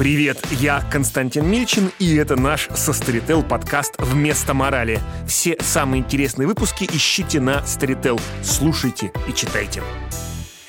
Привет, 0.00 0.42
я 0.52 0.82
Константин 0.90 1.46
Мильчин, 1.46 1.92
и 1.98 2.14
это 2.14 2.34
наш 2.34 2.70
со 2.74 2.92
Storytel 2.92 3.46
подкаст 3.46 3.96
«Вместо 3.98 4.54
морали». 4.54 4.98
Все 5.28 5.58
самые 5.60 6.00
интересные 6.00 6.48
выпуски 6.48 6.88
ищите 6.90 7.38
на 7.38 7.58
Storytel. 7.66 8.18
Слушайте 8.42 9.12
и 9.28 9.34
читайте. 9.34 9.82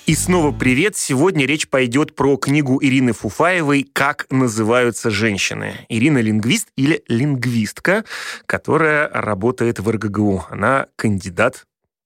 И 0.06 0.16
снова 0.16 0.52
привет. 0.52 0.98
Сегодня 0.98 1.46
речь 1.46 1.70
пойдет 1.70 2.14
про 2.14 2.36
книгу 2.36 2.78
Ирины 2.84 3.14
Фуфаевой 3.14 3.90
«Как 3.94 4.26
называются 4.30 5.10
женщины». 5.10 5.76
Ирина 5.88 6.18
лингвист 6.18 6.68
или 6.76 7.02
лингвистка, 7.08 8.04
которая 8.46 9.08
работает 9.14 9.80
в 9.80 9.90
РГГУ. 9.90 10.48
Она 10.50 10.88
кандидат 10.98 11.64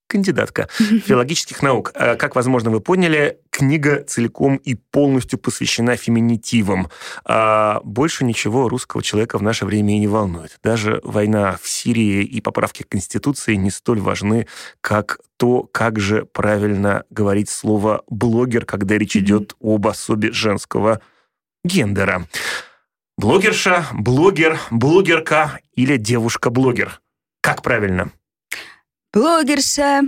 кандидатка 0.07 0.67
филологических 0.77 1.61
наук. 1.61 1.91
Э, 1.95 2.15
как, 2.15 2.35
возможно, 2.35 2.69
вы 2.69 2.79
поняли, 2.79 3.39
книга 3.49 4.03
целиком 4.03 4.57
и 4.57 4.75
полностью 4.75 5.39
посвящена 5.39 5.95
феминитивам. 5.95 6.89
А 7.25 7.79
больше 7.83 8.25
ничего 8.25 8.69
русского 8.69 9.01
человека 9.01 9.37
в 9.37 9.41
наше 9.41 9.65
время 9.65 9.95
и 9.95 9.99
не 9.99 10.07
волнует. 10.07 10.57
Даже 10.63 10.99
война 11.03 11.57
в 11.61 11.67
Сирии 11.67 12.23
и 12.23 12.41
поправки 12.41 12.83
к 12.83 12.89
Конституции 12.89 13.55
не 13.55 13.71
столь 13.71 13.99
важны, 13.99 14.47
как 14.81 15.19
то, 15.37 15.67
как 15.71 15.99
же 15.99 16.25
правильно 16.25 17.03
говорить 17.09 17.49
слово 17.49 18.03
«блогер», 18.09 18.65
когда 18.65 18.97
речь 18.97 19.17
идет 19.17 19.55
об 19.59 19.87
особе 19.87 20.31
женского 20.31 21.01
гендера. 21.63 22.27
Блогерша, 23.17 23.87
блогер, 23.93 24.59
блогерка 24.71 25.59
или 25.73 25.97
девушка-блогер. 25.97 27.01
Как 27.41 27.61
правильно? 27.61 28.11
Блогерша. 29.15 30.01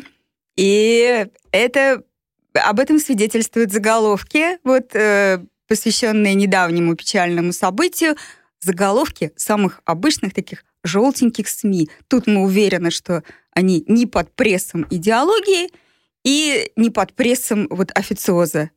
И 0.57 1.27
это 1.51 2.03
об 2.53 2.79
этом 2.79 2.99
свидетельствуют 2.99 3.71
заголовки, 3.71 4.59
вот, 4.63 4.93
э, 4.93 5.39
посвященные 5.67 6.35
недавнему 6.35 6.95
печальному 6.95 7.53
событию, 7.53 8.15
заголовки 8.59 9.31
самых 9.35 9.81
обычных 9.85 10.33
таких 10.33 10.65
желтеньких 10.83 11.47
СМИ. 11.47 11.89
Тут 12.07 12.27
мы 12.27 12.43
уверены, 12.43 12.91
что 12.91 13.23
они 13.51 13.83
не 13.87 14.05
под 14.05 14.33
прессом 14.35 14.85
идеологии 14.89 15.69
и 16.23 16.71
не 16.75 16.89
под 16.89 17.13
прессом 17.13 17.67
вот 17.69 17.91
официоза. 17.95 18.71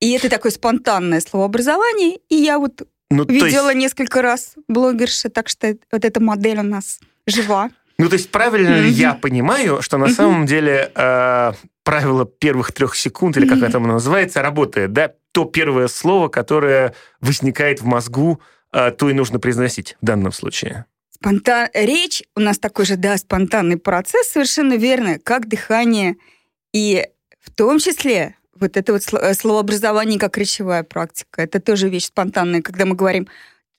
И 0.00 0.12
это 0.12 0.28
такое 0.28 0.52
спонтанное 0.52 1.20
словообразование, 1.20 2.18
и 2.28 2.36
я 2.36 2.58
вот 2.58 2.86
ну, 3.10 3.24
видела 3.24 3.68
есть... 3.68 3.78
несколько 3.78 4.20
раз 4.20 4.54
блогерша, 4.68 5.30
так 5.30 5.48
что 5.48 5.76
вот 5.90 6.04
эта 6.04 6.20
модель 6.20 6.58
у 6.58 6.62
нас 6.64 7.00
жива. 7.26 7.70
Ну, 7.98 8.08
то 8.08 8.14
есть 8.14 8.30
правильно 8.30 8.80
ли 8.80 8.90
я 8.90 9.14
понимаю, 9.14 9.80
что 9.80 9.96
на 9.96 10.08
самом 10.08 10.46
деле 10.46 10.92
э, 10.94 11.52
правило 11.82 12.26
первых 12.26 12.72
трех 12.72 12.94
секунд, 12.94 13.36
или 13.36 13.48
как 13.48 13.62
это 13.62 13.78
называется, 13.78 14.42
работает, 14.42 14.92
да? 14.92 15.12
То 15.32 15.44
первое 15.44 15.88
слово, 15.88 16.28
которое 16.28 16.94
возникает 17.20 17.80
в 17.80 17.86
мозгу, 17.86 18.40
э, 18.72 18.90
то 18.90 19.08
и 19.08 19.14
нужно 19.14 19.38
произносить 19.38 19.96
в 20.02 20.04
данном 20.04 20.32
случае. 20.32 20.84
Спонтан... 21.10 21.68
Речь 21.72 22.22
у 22.34 22.40
нас 22.40 22.58
такой 22.58 22.84
же, 22.84 22.96
да, 22.96 23.16
спонтанный 23.16 23.78
процесс, 23.78 24.28
совершенно 24.28 24.74
верно, 24.74 25.18
как 25.18 25.48
дыхание. 25.48 26.16
И 26.72 27.06
в 27.40 27.50
том 27.50 27.78
числе 27.78 28.34
вот 28.60 28.76
это 28.76 28.92
вот 28.92 29.02
э, 29.12 29.34
словообразование 29.34 30.18
как 30.18 30.36
речевая 30.36 30.82
практика. 30.82 31.42
Это 31.42 31.60
тоже 31.60 31.88
вещь 31.88 32.06
спонтанная, 32.06 32.62
когда 32.62 32.84
мы 32.84 32.94
говорим 32.94 33.28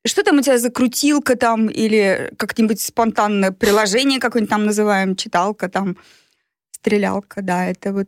что 0.08 0.24
там 0.24 0.38
у 0.38 0.42
тебя 0.42 0.58
за 0.58 0.70
крутилка 0.70 1.36
там 1.36 1.68
или 1.68 2.32
как-нибудь 2.38 2.82
спонтанное 2.82 3.52
приложение 3.52 4.20
какое-нибудь 4.20 4.50
там 4.50 4.66
называем, 4.66 5.16
читалка 5.16 5.70
там, 5.70 5.98
стрелялка, 6.72 7.42
да, 7.42 7.66
это 7.66 7.94
вот, 7.94 8.08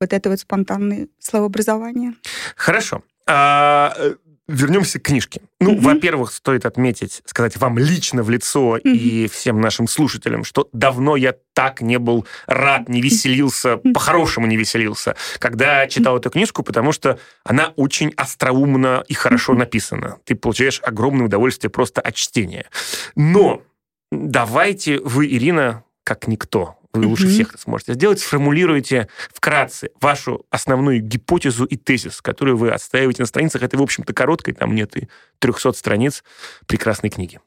вот 0.00 0.12
это 0.12 0.30
вот 0.30 0.40
спонтанное 0.40 1.08
словообразование. 1.18 2.14
Хорошо. 2.56 3.02
А, 3.26 3.94
э, 3.96 4.14
вернемся 4.46 4.98
к 4.98 5.02
книжке. 5.02 5.40
Ну, 5.60 5.74
mm-hmm. 5.74 5.80
во-первых, 5.80 6.32
стоит 6.32 6.66
отметить, 6.66 7.22
сказать 7.24 7.56
вам 7.56 7.78
лично 7.78 8.22
в 8.22 8.30
лицо 8.30 8.76
mm-hmm. 8.76 8.92
и 8.92 9.28
всем 9.28 9.60
нашим 9.60 9.88
слушателям, 9.88 10.44
что 10.44 10.68
давно 10.72 11.16
я 11.16 11.34
так 11.54 11.80
не 11.80 11.98
был 11.98 12.26
рад, 12.46 12.88
не 12.88 13.00
веселился, 13.00 13.74
mm-hmm. 13.74 13.92
по-хорошему 13.92 14.46
не 14.46 14.56
веселился, 14.56 15.16
когда 15.38 15.86
читал 15.86 16.16
mm-hmm. 16.16 16.20
эту 16.20 16.30
книжку, 16.30 16.62
потому 16.62 16.92
что 16.92 17.18
она 17.44 17.72
очень 17.76 18.12
остроумно 18.16 19.04
и 19.08 19.14
хорошо 19.14 19.54
mm-hmm. 19.54 19.58
написана. 19.58 20.18
Ты 20.24 20.34
получаешь 20.34 20.80
огромное 20.82 21.26
удовольствие 21.26 21.70
просто 21.70 22.00
от 22.00 22.14
чтения. 22.14 22.66
Но 23.16 23.62
давайте 24.10 24.98
вы, 25.00 25.26
Ирина, 25.26 25.84
как 26.04 26.28
никто, 26.28 26.76
вы 26.94 27.06
лучше 27.06 27.28
всех 27.28 27.50
это 27.50 27.58
сможете 27.58 27.94
сделать, 27.94 28.20
сформулируйте 28.20 29.08
вкратце 29.32 29.90
вашу 30.00 30.46
основную 30.50 31.00
гипотезу 31.00 31.64
и 31.64 31.76
тезис, 31.76 32.22
которую 32.22 32.56
вы 32.56 32.70
отстаиваете 32.70 33.22
на 33.22 33.26
страницах 33.26 33.62
этой, 33.62 33.76
в 33.76 33.82
общем-то, 33.82 34.14
короткой, 34.14 34.54
там 34.54 34.74
нет 34.74 34.96
и 34.96 35.08
300 35.40 35.72
страниц 35.72 36.22
прекрасной 36.66 37.10
книги. 37.10 37.40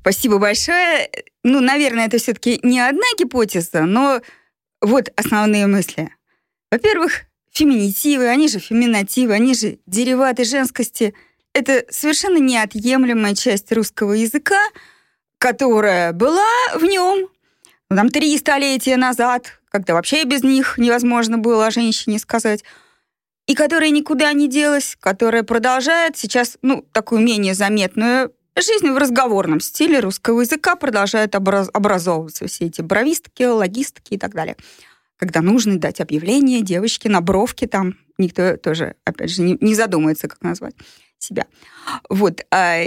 Спасибо 0.00 0.38
большое. 0.38 1.10
Ну, 1.44 1.60
наверное, 1.60 2.06
это 2.06 2.18
все-таки 2.18 2.58
не 2.62 2.80
одна 2.80 3.06
гипотеза, 3.18 3.82
но 3.82 4.20
вот 4.80 5.10
основные 5.16 5.66
мысли. 5.66 6.10
Во-первых, 6.70 7.22
феминитивы, 7.52 8.28
они 8.28 8.48
же 8.48 8.58
феминативы, 8.58 9.34
они 9.34 9.54
же 9.54 9.78
дериваты 9.86 10.44
женскости. 10.44 11.14
Это 11.52 11.84
совершенно 11.90 12.38
неотъемлемая 12.38 13.34
часть 13.34 13.70
русского 13.72 14.12
языка, 14.14 14.60
которая 15.38 16.12
была 16.12 16.48
в 16.74 16.82
нем 16.84 17.28
ну, 17.90 17.96
там 17.96 18.10
три 18.10 18.36
столетия 18.36 18.96
назад, 18.96 19.60
когда 19.70 19.94
вообще 19.94 20.24
без 20.24 20.42
них 20.42 20.78
невозможно 20.78 21.38
было 21.38 21.66
о 21.66 21.70
женщине 21.70 22.18
сказать, 22.18 22.64
и 23.46 23.54
которая 23.54 23.90
никуда 23.90 24.32
не 24.34 24.48
делась, 24.48 24.96
которая 25.00 25.42
продолжает 25.42 26.16
сейчас, 26.16 26.58
ну, 26.60 26.86
такую 26.92 27.22
менее 27.22 27.54
заметную 27.54 28.32
жизнь 28.56 28.90
в 28.90 28.98
разговорном 28.98 29.60
стиле 29.60 30.00
русского 30.00 30.42
языка, 30.42 30.76
продолжают 30.76 31.34
образ 31.34 31.70
образовываться 31.72 32.46
все 32.46 32.66
эти 32.66 32.82
бровистки, 32.82 33.44
логистки 33.44 34.14
и 34.14 34.18
так 34.18 34.34
далее. 34.34 34.56
Когда 35.16 35.40
нужно 35.40 35.78
дать 35.78 36.00
объявление 36.00 36.60
девочке 36.60 37.08
на 37.08 37.20
бровке, 37.20 37.66
там 37.66 37.96
никто 38.18 38.56
тоже, 38.56 38.96
опять 39.04 39.30
же, 39.30 39.42
не, 39.42 39.56
не 39.60 39.74
задумается, 39.74 40.28
как 40.28 40.42
назвать 40.42 40.74
себя. 41.18 41.46
Вот, 42.08 42.44
а, 42.50 42.82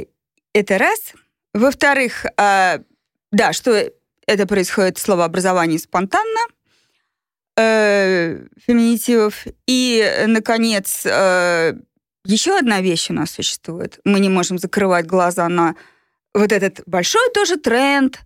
это 0.54 0.78
раз. 0.78 1.14
Во-вторых, 1.54 2.26
а, 2.38 2.82
да, 3.32 3.52
что 3.52 3.92
это 4.32 4.48
происходит 4.48 4.98
в 4.98 5.02
словообразовании 5.02 5.78
спонтанно, 5.78 6.42
э, 7.58 8.46
феминитивов. 8.66 9.46
И, 9.68 10.26
наконец, 10.28 11.06
э, 11.06 11.74
еще 12.26 12.58
одна 12.58 12.82
вещь 12.82 13.10
у 13.10 13.14
нас 13.14 13.32
существует. 13.32 14.00
Мы 14.06 14.20
не 14.20 14.30
можем 14.30 14.58
закрывать 14.58 15.06
глаза 15.06 15.50
на 15.50 15.76
вот 16.34 16.52
этот 16.52 16.82
большой 16.86 17.30
тоже 17.34 17.58
тренд 17.58 18.20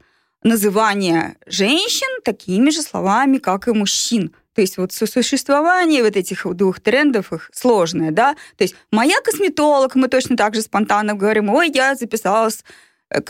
называния 0.43 1.37
женщин 1.47 2.21
такими 2.23 2.69
же 2.69 2.81
словами, 2.81 3.39
как 3.39 3.67
и 3.67 3.71
мужчин. 3.71 4.35
То 4.53 4.61
есть 4.61 4.77
вот 4.77 4.93
сосуществование 4.93 6.03
вот 6.03 6.15
этих 6.15 6.45
двух 6.55 6.79
трендов 6.79 7.33
их 7.33 7.49
сложное, 7.51 8.11
да. 8.11 8.35
То 8.57 8.63
есть 8.63 8.75
моя 8.91 9.19
косметолог, 9.21 9.95
мы 9.95 10.07
точно 10.07 10.37
так 10.37 10.55
же 10.55 10.61
спонтанно 10.61 11.13
говорим, 11.13 11.49
ой, 11.49 11.71
я 11.73 11.95
записалась 11.95 12.63
к, 13.09 13.29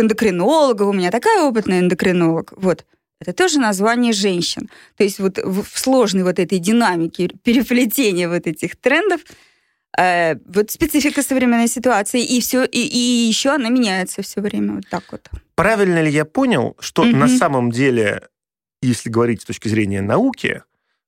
эндокринологу, 0.00 0.86
у 0.86 0.92
меня 0.92 1.10
такая 1.10 1.42
опытная 1.42 1.80
эндокринолог. 1.80 2.52
Вот. 2.56 2.84
Это 3.20 3.32
тоже 3.32 3.58
название 3.58 4.12
женщин. 4.12 4.68
То 4.96 5.04
есть 5.04 5.18
вот 5.18 5.38
в 5.38 5.64
сложной 5.78 6.22
вот 6.22 6.38
этой 6.38 6.58
динамике 6.58 7.28
переплетения 7.42 8.28
вот 8.28 8.46
этих 8.46 8.76
трендов 8.76 9.20
э, 9.98 10.34
вот 10.46 10.70
специфика 10.70 11.22
современной 11.22 11.68
ситуации, 11.68 12.22
и 12.22 12.40
все, 12.40 12.64
и, 12.64 12.78
и 12.78 13.28
еще 13.28 13.50
она 13.50 13.70
меняется 13.70 14.22
все 14.22 14.40
время 14.40 14.74
вот 14.74 14.88
так 14.90 15.04
вот. 15.10 15.30
Правильно 15.54 16.02
ли 16.02 16.10
я 16.10 16.24
понял, 16.24 16.76
что 16.78 17.04
mm-hmm. 17.04 17.16
на 17.16 17.28
самом 17.28 17.70
деле, 17.70 18.28
если 18.82 19.08
говорить 19.08 19.42
с 19.42 19.44
точки 19.46 19.68
зрения 19.68 20.02
науки, 20.02 20.62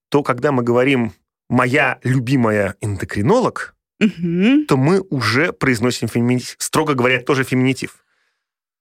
то 0.08 0.22
когда 0.22 0.52
мы 0.52 0.62
говорим 0.62 1.12
«моя 1.50 1.98
любимая 2.02 2.76
эндокринолог», 2.80 3.74
угу. 4.00 4.64
то 4.66 4.76
мы 4.76 5.00
уже 5.10 5.52
произносим 5.52 6.08
феминитив. 6.08 6.56
Строго 6.58 6.94
говоря, 6.94 7.20
тоже 7.20 7.44
феминитив. 7.44 8.04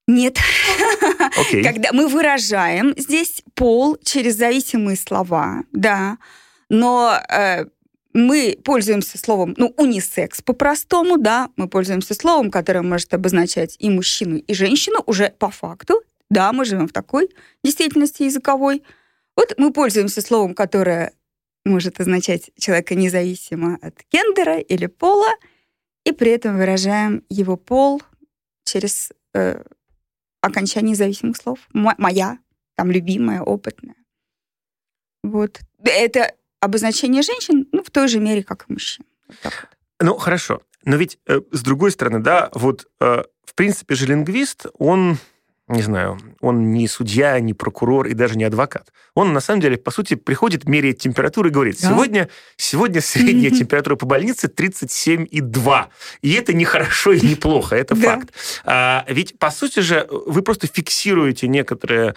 Нет. 0.08 0.38
Okay. 1.38 1.62
Когда 1.62 1.92
мы 1.92 2.08
выражаем 2.08 2.94
здесь 2.98 3.44
пол 3.54 3.98
через 4.04 4.36
зависимые 4.38 4.98
слова, 4.98 5.64
да, 5.72 6.18
но 6.69 7.19
э, 7.30 7.66
мы 8.14 8.58
пользуемся 8.64 9.18
словом, 9.18 9.54
ну, 9.58 9.74
унисекс 9.78 10.42
по-простому, 10.42 11.18
да, 11.18 11.50
мы 11.56 11.68
пользуемся 11.68 12.14
словом, 12.16 12.50
которое 12.50 12.81
может 12.81 13.14
обозначать 13.14 13.75
и 13.80 13.90
мужчину, 13.90 14.38
и 14.38 14.54
женщину 14.54 15.04
уже 15.06 15.30
по 15.38 15.52
факту, 15.52 16.02
да, 16.30 16.52
мы 16.54 16.66
живем 16.66 16.88
в 16.88 16.94
такой 16.94 17.30
действительности 17.64 18.24
языковой. 18.24 18.84
Вот 19.36 19.54
мы 19.58 19.72
пользуемся 19.72 20.22
словом, 20.22 20.56
которое 20.56 21.14
может 21.68 22.00
означать 22.00 22.52
человека 22.58 22.96
независимо 22.96 23.78
от 23.81 24.00
гендера 24.12 24.60
или 24.60 24.88
пола, 24.88 25.30
и 26.06 26.12
при 26.12 26.31
этом 26.31 26.58
выражаем 26.58 27.24
его 27.30 27.58
пол 27.58 28.02
через 28.64 29.12
э, 29.34 29.64
окончание 30.42 30.96
зависимых 30.96 31.38
слов. 31.38 31.60
Моя, 31.74 32.40
там, 32.75 32.92
любимая, 32.92 33.42
опытная. 33.42 33.96
Вот. 35.24 35.60
Это 35.84 36.34
обозначение 36.60 37.22
женщин 37.22 37.68
ну, 37.72 37.84
в 37.84 37.92
той 37.92 38.08
же 38.08 38.19
мере, 38.19 38.44
как 38.44 38.66
и 38.68 38.74
мужчин. 38.74 39.06
Вот 39.28 39.38
вот. 39.44 39.54
Ну, 40.00 40.18
хорошо. 40.18 40.62
Но 40.86 40.96
ведь, 40.96 41.19
э, 41.28 41.42
с 41.52 41.62
другой 41.62 41.92
стороны, 41.92 42.19
да, 42.19 42.50
вот, 42.54 42.88
э, 43.00 43.24
в 43.44 43.54
принципе 43.56 43.96
же 43.96 44.06
лингвист, 44.06 44.68
он 44.78 45.18
не 45.68 45.81
знаю, 45.81 46.18
он 46.40 46.72
не 46.72 46.88
судья, 46.88 47.38
не 47.40 47.54
прокурор 47.54 48.08
и 48.08 48.14
даже 48.14 48.38
не 48.38 48.46
адвокат. 48.46 48.94
Он, 49.16 49.34
на 49.34 49.42
самом 49.42 49.60
деле, 49.60 49.78
по 49.78 49.92
сути, 49.92 50.16
приходит, 50.16 50.66
меряет 50.66 51.00
температуру 51.00 51.50
и 51.50 51.52
говорит, 51.52 51.78
сегодня, 51.78 52.30
сегодня 52.56 53.02
средняя 53.02 53.52
температура 53.52 53.98
по 53.98 54.06
больнице 54.06 54.48
37,2. 54.48 55.86
И 56.22 56.34
это 56.34 56.54
не 56.54 56.64
хорошо 56.64 57.12
и 57.12 57.25
не 57.25 57.36
плохо, 57.36 57.75
это 57.75 57.96
факт. 57.96 58.34
А, 58.64 59.06
ведь, 59.10 59.38
по 59.38 59.52
сути 59.52 59.81
же, 59.81 60.08
вы 60.10 60.42
просто 60.42 60.68
фиксируете 60.68 61.50
некоторые 61.50 62.16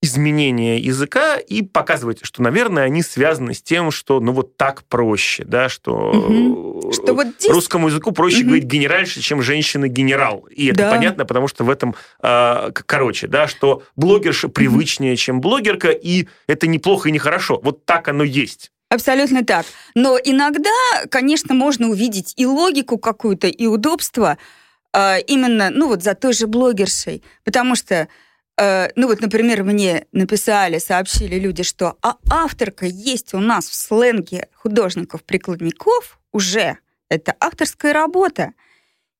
изменения 0.00 0.78
языка 0.78 1.36
и 1.36 1.62
показываете, 1.62 2.24
что, 2.24 2.42
наверное, 2.42 2.84
они 2.84 3.02
связаны 3.02 3.52
с 3.52 3.62
тем, 3.62 3.90
что, 3.90 4.20
ну, 4.20 4.32
вот 4.32 4.56
так 4.56 4.84
проще, 4.84 5.44
да, 5.44 5.68
что, 5.68 6.10
угу. 6.10 6.92
что 6.92 7.14
вот 7.14 7.26
здесь... 7.38 7.50
русскому 7.50 7.88
языку 7.88 8.12
проще 8.12 8.38
угу. 8.38 8.46
говорить 8.46 8.64
генеральше, 8.64 9.20
чем 9.20 9.42
женщина-генерал. 9.42 10.46
И 10.50 10.66
это 10.66 10.78
да. 10.78 10.90
понятно, 10.90 11.24
потому 11.24 11.48
что 11.48 11.64
в 11.64 11.70
этом, 11.70 11.96
э, 12.22 12.70
короче, 12.72 13.26
да, 13.26 13.48
что 13.48 13.82
блогерша 13.96 14.48
привычнее, 14.48 15.16
чем 15.16 15.40
блогерка, 15.40 15.90
и 15.90 16.28
это 16.46 16.68
неплохо 16.68 17.08
и 17.08 17.12
нехорошо. 17.12 17.60
Вот 17.62 17.84
так 17.84 18.06
оно 18.06 18.22
есть. 18.22 18.70
Абсолютно 18.90 19.44
так. 19.44 19.66
Но 19.94 20.16
иногда, 20.22 20.70
конечно, 21.10 21.54
можно 21.54 21.88
увидеть 21.88 22.34
и 22.36 22.46
логику 22.46 22.98
какую-то, 22.98 23.48
и 23.48 23.66
удобство 23.66 24.38
э, 24.94 25.20
именно, 25.22 25.70
ну, 25.70 25.88
вот 25.88 26.04
за 26.04 26.14
той 26.14 26.32
же 26.32 26.46
блогершей. 26.46 27.24
Потому 27.44 27.74
что 27.74 28.08
Э, 28.58 28.88
ну 28.96 29.06
вот, 29.06 29.20
например, 29.20 29.62
мне 29.62 30.06
написали, 30.12 30.78
сообщили 30.78 31.38
люди, 31.38 31.62
что 31.62 31.96
а 32.02 32.16
авторка 32.28 32.86
есть 32.86 33.32
у 33.34 33.38
нас 33.38 33.68
в 33.68 33.74
сленге 33.74 34.48
художников-прикладников 34.54 36.18
уже. 36.32 36.78
Это 37.08 37.34
авторская 37.40 37.92
работа. 37.92 38.52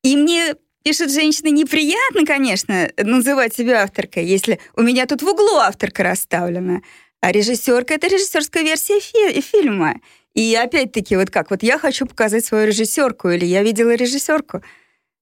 И 0.03 0.17
мне 0.17 0.57
пишет 0.83 1.13
женщина, 1.13 1.49
неприятно, 1.49 2.27
конечно, 2.27 2.91
называть 2.97 3.55
себя 3.55 3.83
авторкой, 3.83 4.27
если 4.27 4.59
у 4.75 4.83
меня 4.83 5.07
тут 5.07 5.23
в 5.23 5.29
углу 5.29 5.57
авторка 5.57 6.03
расставлена. 6.03 6.83
А 7.21 7.33
режиссерка— 7.33 7.95
это 7.95 8.09
режиссерская 8.09 8.63
версия 8.63 9.01
фи- 9.01 9.41
фильма. 9.41 9.97
И 10.35 10.55
опять-таки, 10.55 11.17
вот 11.17 11.31
как, 11.31 11.51
вот 11.51 11.63
я 11.63 11.79
хочу 11.79 12.07
показать 12.07 12.45
свою 12.45 12.67
режиссерку, 12.69 13.29
или 13.31 13.45
я 13.45 13.63
видела 13.63 13.95
режиссерку. 13.95 14.63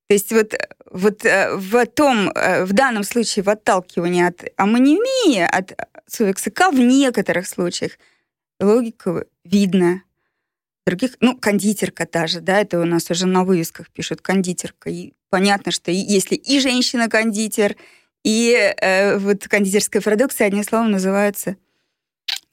То 0.08 0.14
есть 0.14 0.32
вот, 0.32 0.55
вот 0.91 1.25
э, 1.25 1.56
в 1.56 1.85
том, 1.87 2.31
э, 2.31 2.64
в 2.64 2.73
данном 2.73 3.03
случае 3.03 3.43
в 3.43 3.49
отталкивании 3.49 4.25
от 4.25 4.44
амонимии, 4.56 5.41
от 5.41 5.73
«к» 5.73 6.70
в 6.70 6.79
некоторых 6.79 7.49
случаях 7.49 7.93
логику 8.61 9.25
видно. 9.44 10.03
Других, 10.87 11.17
ну, 11.20 11.37
кондитерка 11.37 12.06
та 12.06 12.29
же, 12.29 12.41
да, 12.41 12.61
это 12.61 12.79
у 12.81 12.85
нас 12.85 13.11
уже 13.11 13.26
на 13.26 13.43
вывесках 13.43 13.91
пишут 13.91 14.20
кондитерка. 14.20 14.88
И 14.88 15.14
понятно, 15.31 15.73
что 15.73 15.91
если 15.91 16.37
и 16.37 16.61
женщина-кондитер, 16.61 17.75
и 18.23 18.53
э, 18.81 19.19
вот 19.19 19.49
кондитерская 19.49 20.00
продукция, 20.00 20.47
одним 20.47 20.62
словом, 20.62 20.93
называется 20.93 21.56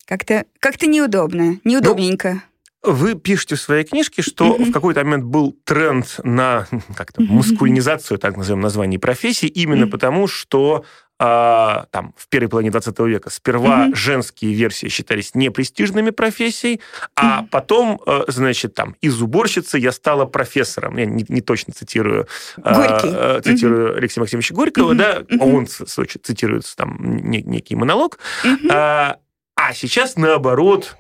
как-то 0.05 0.45
как 0.59 0.81
неудобно, 0.81 1.59
неудобненько. 1.63 2.33
Ну, 2.33 2.41
вы 2.83 3.15
пишете 3.15 3.55
в 3.55 3.61
своей 3.61 3.85
книжке, 3.85 4.21
что 4.21 4.55
mm-hmm. 4.55 4.65
в 4.65 4.71
какой-то 4.71 5.03
момент 5.03 5.23
был 5.23 5.57
тренд 5.63 6.19
на 6.23 6.67
как-то 6.95 7.21
mm-hmm. 7.21 7.31
маскулинизацию, 7.31 8.17
так 8.17 8.37
назовем, 8.37 8.61
названий 8.61 8.97
профессий, 8.97 9.47
именно 9.47 9.85
mm-hmm. 9.85 9.89
потому, 9.89 10.27
что 10.27 10.83
а, 11.19 11.85
там, 11.91 12.13
в 12.17 12.27
первой 12.27 12.49
половине 12.49 12.71
20 12.71 12.99
века 12.99 13.29
сперва 13.29 13.87
mm-hmm. 13.87 13.95
женские 13.95 14.53
версии 14.53 14.87
считались 14.87 15.35
непрестижными 15.35 16.09
профессией, 16.09 16.81
а 17.15 17.41
mm-hmm. 17.41 17.47
потом, 17.49 18.01
э, 18.05 18.23
значит, 18.27 18.73
там, 18.73 18.97
из 18.99 19.21
уборщицы 19.21 19.77
я 19.77 19.93
стала 19.93 20.25
профессором. 20.25 20.97
Я 20.97 21.05
не, 21.05 21.23
не 21.29 21.39
точно 21.39 21.73
цитирую, 21.73 22.27
а, 22.61 23.39
цитирую 23.41 23.93
mm-hmm. 23.93 23.97
Алексея 23.97 24.21
Максимовича 24.21 24.55
Горького, 24.55 24.93
mm-hmm. 24.93 24.97
да, 24.97 25.19
mm-hmm. 25.19 25.37
он 25.39 25.67
цитируется 25.67 26.75
там 26.75 26.97
некий 26.99 27.75
монолог. 27.75 28.19
Mm-hmm. 28.43 28.67
А, 28.71 29.17
а 29.55 29.73
сейчас, 29.73 30.17
наоборот, 30.17 30.97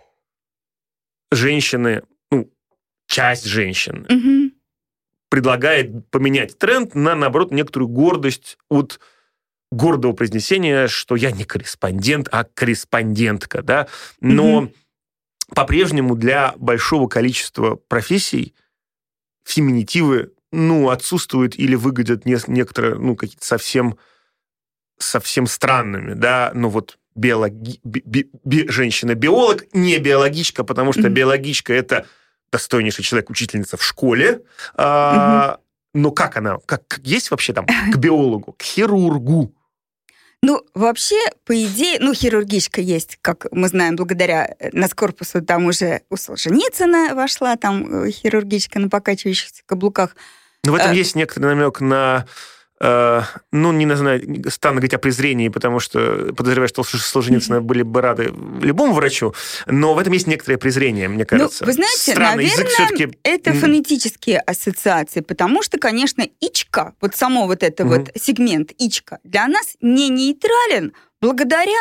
женщины, 1.35 2.03
ну, 2.31 2.51
часть 3.07 3.45
женщин 3.45 4.05
угу. 4.09 4.55
предлагает 5.29 6.09
поменять 6.09 6.57
тренд 6.57 6.95
на, 6.95 7.15
наоборот, 7.15 7.51
некоторую 7.51 7.89
гордость 7.89 8.57
от 8.69 8.99
гордого 9.71 10.13
произнесения, 10.13 10.87
что 10.87 11.15
я 11.15 11.31
не 11.31 11.45
корреспондент, 11.45 12.27
а 12.31 12.43
корреспондентка, 12.43 13.61
да. 13.61 13.87
Но 14.21 14.57
угу. 14.57 14.73
по-прежнему 15.55 16.15
для 16.15 16.53
большого 16.57 17.07
количества 17.07 17.75
профессий 17.75 18.53
феминитивы, 19.45 20.31
ну, 20.51 20.89
отсутствуют 20.89 21.57
или 21.57 21.75
выглядят 21.75 22.25
не, 22.25 22.37
некоторые, 22.47 22.95
ну, 22.95 23.15
какие-то 23.15 23.45
совсем 23.45 23.97
совсем 24.99 25.47
странными, 25.47 26.13
да, 26.13 26.51
ну 26.53 26.69
вот 26.69 26.97
биологи... 27.15 27.79
би... 27.83 28.29
Би... 28.43 28.67
женщина-биолог, 28.69 29.65
не 29.73 29.97
биологичка, 29.97 30.63
потому 30.63 30.93
что 30.93 31.03
mm-hmm. 31.03 31.09
биологичка 31.09 31.73
это 31.73 32.05
достойнейший 32.51 33.03
человек, 33.03 33.29
учительница 33.29 33.77
в 33.77 33.83
школе. 33.83 34.29
Mm-hmm. 34.29 34.73
А, 34.75 35.57
но 35.93 36.11
как 36.11 36.37
она? 36.37 36.57
Как, 36.65 36.99
есть 37.03 37.31
вообще 37.31 37.53
там 37.53 37.65
к 37.65 37.97
биологу, 37.97 38.53
к 38.53 38.63
хирургу? 38.63 39.53
Ну, 40.45 40.61
вообще, 40.73 41.15
по 41.45 41.53
идее, 41.55 41.99
ну, 42.01 42.13
хирургичка 42.13 42.81
есть, 42.81 43.17
как 43.21 43.45
мы 43.51 43.69
знаем, 43.69 43.95
благодаря 43.95 44.53
э, 44.59 44.71
Наскорпусу, 44.73 45.41
там 45.41 45.67
уже 45.67 46.01
у 46.09 46.17
Солженицына 46.17 47.15
вошла 47.15 47.55
там 47.55 48.03
э, 48.03 48.11
хирургичка 48.11 48.79
на 48.79 48.89
покачивающихся 48.89 49.63
каблуках. 49.65 50.17
Но 50.65 50.73
в 50.73 50.75
этом 50.75 50.91
а... 50.91 50.93
есть 50.93 51.15
некоторый 51.15 51.55
намек 51.55 51.79
на 51.79 52.27
ну, 52.83 53.71
не 53.71 53.95
знаю, 53.95 54.21
стану 54.49 54.75
говорить 54.75 54.93
о 54.93 54.97
презрении, 54.97 55.47
потому 55.47 55.79
что 55.79 56.33
подозреваю, 56.35 56.67
что 56.67 56.83
Солженицына 56.83 57.61
были 57.61 57.81
бы 57.81 58.01
рады 58.01 58.33
любому 58.61 58.93
врачу, 58.93 59.33
но 59.67 59.93
в 59.93 59.99
этом 59.99 60.11
есть 60.11 60.27
некоторое 60.27 60.57
презрение, 60.57 61.07
мне 61.07 61.19
ну, 61.19 61.25
кажется. 61.25 61.63
Ну, 61.63 61.67
вы 61.67 61.73
знаете, 61.73 62.11
Странный 62.11 62.45
наверное, 62.45 63.13
это 63.23 63.53
фонетические 63.53 64.39
ассоциации, 64.39 65.21
потому 65.21 65.63
что, 65.63 65.77
конечно, 65.77 66.27
ичка, 66.41 66.93
вот 66.99 67.15
само 67.15 67.47
вот 67.47 67.63
это 67.63 67.83
mm-hmm. 67.83 67.87
вот 67.87 68.09
сегмент 68.21 68.73
ичка, 68.77 69.19
для 69.23 69.47
нас 69.47 69.75
не 69.79 70.09
нейтрален 70.09 70.91
благодаря, 71.21 71.71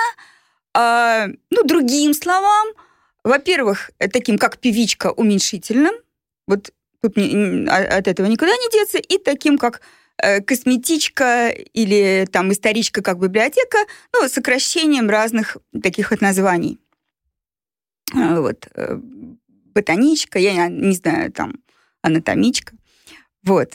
э, 0.75 1.33
ну, 1.51 1.65
другим 1.65 2.15
словам, 2.15 2.69
во-первых, 3.25 3.91
таким 4.13 4.39
как 4.39 4.59
певичка 4.59 5.11
уменьшительным, 5.11 5.95
вот 6.47 6.71
тут 7.03 7.19
а, 7.19 7.99
от 7.99 8.07
этого 8.07 8.27
никуда 8.27 8.53
не 8.53 8.71
деться, 8.71 8.99
и 8.99 9.19
таким 9.19 9.59
как 9.59 9.81
Э, 9.81 10.02
косметичка 10.47 11.49
или 11.49 12.27
там 12.31 12.53
историчка 12.53 13.03
как 13.03 13.19
библиотека, 13.19 13.79
ну, 14.13 14.29
сокращением 14.29 15.11
разных 15.11 15.57
таких 15.83 16.11
вот 16.11 16.21
названий. 16.21 16.79
Э, 18.15 18.41
вот. 18.41 18.69
Э, 18.75 18.99
ботаничка, 19.75 20.39
я 20.39 20.69
не 20.69 20.95
знаю, 20.95 21.33
там, 21.33 21.55
анатомичка. 22.03 22.75
Вот. 23.43 23.75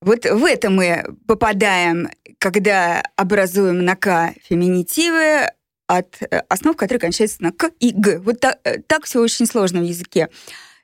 Вот 0.00 0.24
в 0.24 0.44
это 0.44 0.70
мы 0.70 1.04
попадаем, 1.26 2.08
когда 2.38 3.02
образуем 3.16 3.84
на 3.84 3.96
«к» 3.96 4.32
феминитивы 4.48 5.50
от 5.88 6.20
основ, 6.48 6.76
которые 6.76 7.00
кончаются 7.00 7.42
на 7.42 7.50
«к» 7.50 7.70
и 7.80 7.90
«г». 7.90 8.20
Вот 8.20 8.38
так, 8.38 8.60
так 8.86 9.04
все 9.04 9.20
очень 9.20 9.46
сложно 9.46 9.80
в 9.80 9.84
языке. 9.84 10.28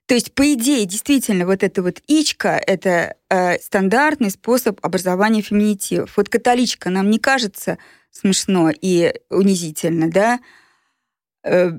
То 0.07 0.15
есть, 0.15 0.35
по 0.35 0.53
идее, 0.53 0.85
действительно, 0.85 1.47
вот 1.47 1.63
эта 1.63 1.83
вот 1.83 2.01
ичка— 2.07 2.61
это 2.67 3.17
э, 3.31 3.59
стандартный 3.59 4.31
способ 4.31 4.79
образования 4.85 5.41
феминитивов. 5.41 6.17
Вот 6.17 6.29
католичка 6.29 6.91
нам 6.91 7.11
не 7.11 7.19
кажется 7.19 7.79
смешно 8.11 8.71
и 8.71 9.15
унизительно, 9.31 10.11
да? 10.11 10.41
Э, 11.43 11.73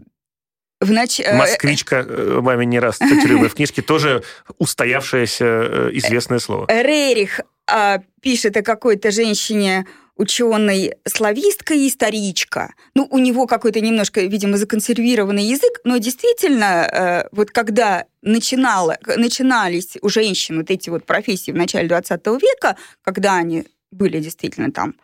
в 0.81 0.91
нач... 0.91 1.19
Э, 1.19 1.37
Москвичка, 1.37 1.97
э, 1.97 2.39
вами 2.39 2.65
не 2.65 2.79
раз 2.79 2.97
цитируемая 2.97 3.49
в 3.49 3.55
книжке, 3.55 3.81
тоже 3.81 4.23
устоявшееся 4.57 5.89
известное 5.93 6.39
слово. 6.39 6.65
Рерих 6.67 7.41
а, 7.67 7.99
пишет 8.21 8.57
о 8.57 8.63
какой-то 8.63 9.11
женщине, 9.11 9.85
ученый 10.15 10.93
славистка 11.05 11.73
и 11.73 11.87
историчка. 11.87 12.73
Ну, 12.93 13.07
у 13.09 13.17
него 13.17 13.47
какой-то 13.47 13.81
немножко, 13.81 14.21
видимо, 14.21 14.57
законсервированный 14.57 15.43
язык, 15.43 15.81
но 15.83 15.97
действительно, 15.97 16.87
э, 16.91 17.27
вот 17.31 17.51
когда 17.51 18.05
начинало, 18.21 18.97
начинались 19.17 19.97
у 20.01 20.09
женщин 20.09 20.57
вот 20.57 20.71
эти 20.71 20.89
вот 20.89 21.05
профессии 21.05 21.51
в 21.51 21.55
начале 21.55 21.87
20 21.87 22.25
века, 22.41 22.77
когда 23.01 23.35
они 23.35 23.65
были 23.91 24.19
действительно 24.19 24.71
там, 24.71 24.95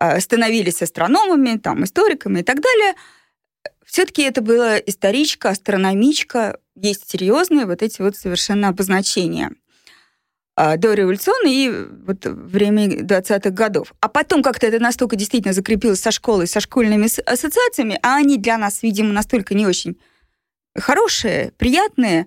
э, 0.00 0.20
становились 0.20 0.82
астрономами, 0.82 1.58
там, 1.58 1.84
историками 1.84 2.40
и 2.40 2.42
так 2.42 2.60
далее, 2.60 2.94
все-таки 3.86 4.22
это 4.22 4.40
была 4.40 4.78
историчка, 4.78 5.50
астрономичка, 5.50 6.58
есть 6.74 7.08
серьезные 7.10 7.66
вот 7.66 7.82
эти 7.82 8.02
вот 8.02 8.16
совершенно 8.16 8.68
обозначения– 8.68 9.52
а, 10.62 10.76
до 10.76 10.92
революционной 10.92 11.54
и 11.54 11.70
вот 12.06 12.26
время 12.26 12.86
20-х 13.00 13.48
годов. 13.48 13.94
А 14.00 14.10
потом 14.10 14.42
как-то 14.42 14.66
это 14.66 14.78
настолько 14.78 15.16
действительно 15.16 15.54
закрепилось 15.54 16.00
со 16.00 16.10
школой, 16.10 16.46
со 16.46 16.60
школьными 16.60 17.06
ассоциациями, 17.26 17.98
а 18.02 18.16
они 18.16 18.36
для 18.36 18.58
нас, 18.58 18.82
видимо, 18.82 19.10
настолько 19.14 19.54
не 19.54 19.66
очень 19.66 19.98
хорошие, 20.76 21.52
приятные, 21.56 22.26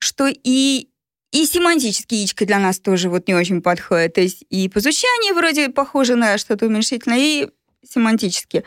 что 0.00 0.26
и 0.26 0.88
и 1.30 1.46
семантические 1.46 2.22
яичко 2.22 2.44
для 2.44 2.58
нас 2.58 2.80
тоже 2.80 3.08
вот 3.08 3.28
не 3.28 3.34
очень 3.34 3.62
подходит. 3.62 4.14
То 4.14 4.20
есть 4.20 4.44
и 4.50 4.68
по 4.68 4.80
звучанию 4.80 5.36
вроде 5.36 5.68
похоже 5.68 6.16
на 6.16 6.38
что-то 6.38 6.66
уменьшительное, 6.66 7.18
и 7.18 7.48
семантически. 7.88 8.64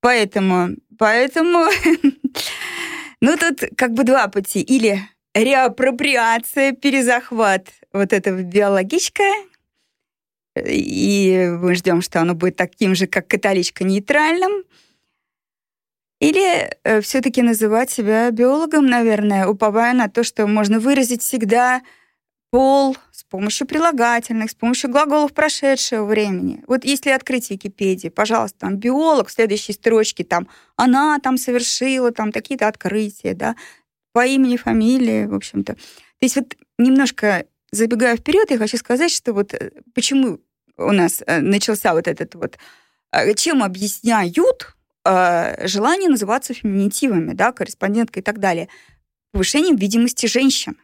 Поэтому, 0.00 0.76
поэтому, 0.96 1.66
ну 3.20 3.36
тут 3.36 3.64
как 3.76 3.94
бы 3.94 4.04
два 4.04 4.28
пути. 4.28 4.60
Или 4.60 5.00
реапроприация, 5.34 6.72
перезахват 6.72 7.68
вот 7.92 8.12
этого 8.12 8.42
биологическое, 8.42 9.34
и 10.56 11.50
мы 11.60 11.74
ждем, 11.74 12.02
что 12.02 12.20
оно 12.20 12.34
будет 12.34 12.56
таким 12.56 12.94
же, 12.94 13.06
как 13.06 13.26
католичка, 13.28 13.84
нейтральным. 13.84 14.64
Или 16.20 16.70
э, 16.84 17.00
все-таки 17.00 17.42
называть 17.42 17.90
себя 17.90 18.30
биологом, 18.30 18.86
наверное, 18.86 19.46
уповая 19.48 19.92
на 19.92 20.08
то, 20.08 20.22
что 20.22 20.46
можно 20.46 20.78
выразить 20.78 21.22
всегда 21.22 21.82
пол 22.50 22.96
с 23.10 23.24
помощью 23.24 23.66
прилагательных, 23.66 24.50
с 24.50 24.54
помощью 24.54 24.90
глаголов 24.90 25.32
прошедшего 25.32 26.04
времени. 26.04 26.62
Вот 26.68 26.84
если 26.84 27.10
открыть 27.10 27.50
Википедию, 27.50 28.12
пожалуйста, 28.12 28.58
там 28.60 28.76
биолог 28.76 29.28
в 29.28 29.32
следующей 29.32 29.72
строчке, 29.72 30.22
там 30.22 30.48
она 30.76 31.18
там 31.18 31.38
совершила 31.38 32.12
там 32.12 32.30
такие-то 32.30 32.68
открытия, 32.68 33.34
да, 33.34 33.56
по 34.12 34.26
имени, 34.26 34.56
фамилии, 34.56 35.26
в 35.26 35.34
общем-то. 35.34 35.74
То 35.74 35.80
есть 36.20 36.36
вот 36.36 36.54
немножко 36.78 37.46
забегая 37.72 38.16
вперед, 38.16 38.50
я 38.50 38.58
хочу 38.58 38.76
сказать, 38.76 39.10
что 39.10 39.32
вот 39.32 39.54
э, 39.54 39.70
почему 39.94 40.40
у 40.76 40.92
нас 40.92 41.22
э, 41.26 41.40
начался 41.40 41.94
вот 41.94 42.06
этот 42.06 42.34
вот, 42.34 42.58
э, 43.12 43.34
чем 43.34 43.62
объясняют 43.62 44.76
желание 45.04 46.08
называться 46.08 46.54
феминитивами, 46.54 47.32
да, 47.32 47.50
корреспонденткой 47.50 48.22
и 48.22 48.24
так 48.24 48.38
далее, 48.38 48.68
повышением 49.32 49.74
видимости 49.74 50.26
женщин. 50.26 50.76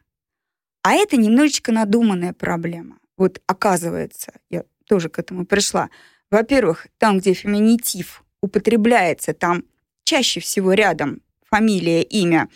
А 0.83 0.95
это 0.95 1.17
немножечко 1.17 1.71
надуманная 1.71 2.33
проблема. 2.33 2.99
Вот 3.17 3.41
оказывается, 3.47 4.33
я 4.51 4.65
тоже 4.89 5.09
к 5.09 5.21
этому 5.21 5.47
пришла. 5.47 5.89
Во-первых, 6.33 6.89
там, 6.99 7.19
где 7.19 7.33
феминитив 7.33 8.25
употребляется, 8.43 9.35
там 9.35 9.63
чаще 10.03 10.41
всего 10.41 10.73
рядом 10.73 11.23
фамилия, 11.45 12.03
имя, 12.03 12.49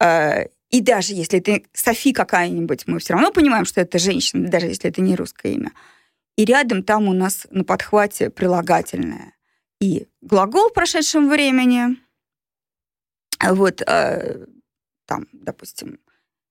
и 0.00 0.80
даже 0.80 1.14
если 1.14 1.38
это 1.38 1.62
Софи 1.72 2.12
какая-нибудь, 2.12 2.86
мы 2.86 2.98
все 2.98 3.14
равно 3.14 3.32
понимаем, 3.32 3.64
что 3.64 3.80
это 3.80 3.98
женщина, 3.98 4.48
даже 4.48 4.66
если 4.66 4.90
это 4.90 5.00
не 5.00 5.16
русское 5.16 5.52
имя. 5.52 5.72
И 6.36 6.44
рядом 6.44 6.82
там 6.82 7.08
у 7.08 7.12
нас 7.12 7.46
на 7.50 7.64
подхвате 7.64 8.30
прилагательное. 8.30 9.34
И 9.80 10.06
глагол 10.20 10.68
в 10.68 10.74
прошедшем 10.74 11.28
времени. 11.28 11.96
Вот 13.42 13.82
э, 13.82 14.46
там, 15.06 15.26
допустим, 15.32 15.98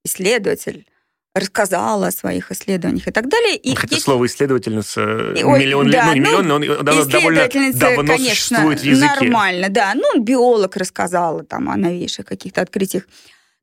исследователь 0.03 0.87
рассказал 1.33 2.03
о 2.03 2.11
своих 2.11 2.51
исследованиях 2.51 3.07
и 3.07 3.11
так 3.11 3.29
далее. 3.29 3.55
И 3.55 3.75
Хотя 3.75 3.95
есть... 3.95 4.05
слово 4.05 4.25
исследовательница 4.25 5.01
Ой, 5.01 5.59
миллион 5.59 5.91
да, 5.91 6.07
ну, 6.07 6.13
не 6.13 6.19
миллион, 6.19 6.47
но 6.47 6.55
он 6.55 7.07
довольно 7.07 7.47
давно 7.73 8.15
конечно, 8.15 8.57
существует 8.57 8.79
в 8.79 8.83
языке. 8.83 9.25
Нормально, 9.25 9.69
да. 9.69 9.93
Ну, 9.93 10.21
биолог 10.21 10.75
рассказала 10.75 11.43
там 11.43 11.69
о 11.69 11.77
новейших 11.77 12.25
каких-то 12.25 12.61
открытиях. 12.61 13.07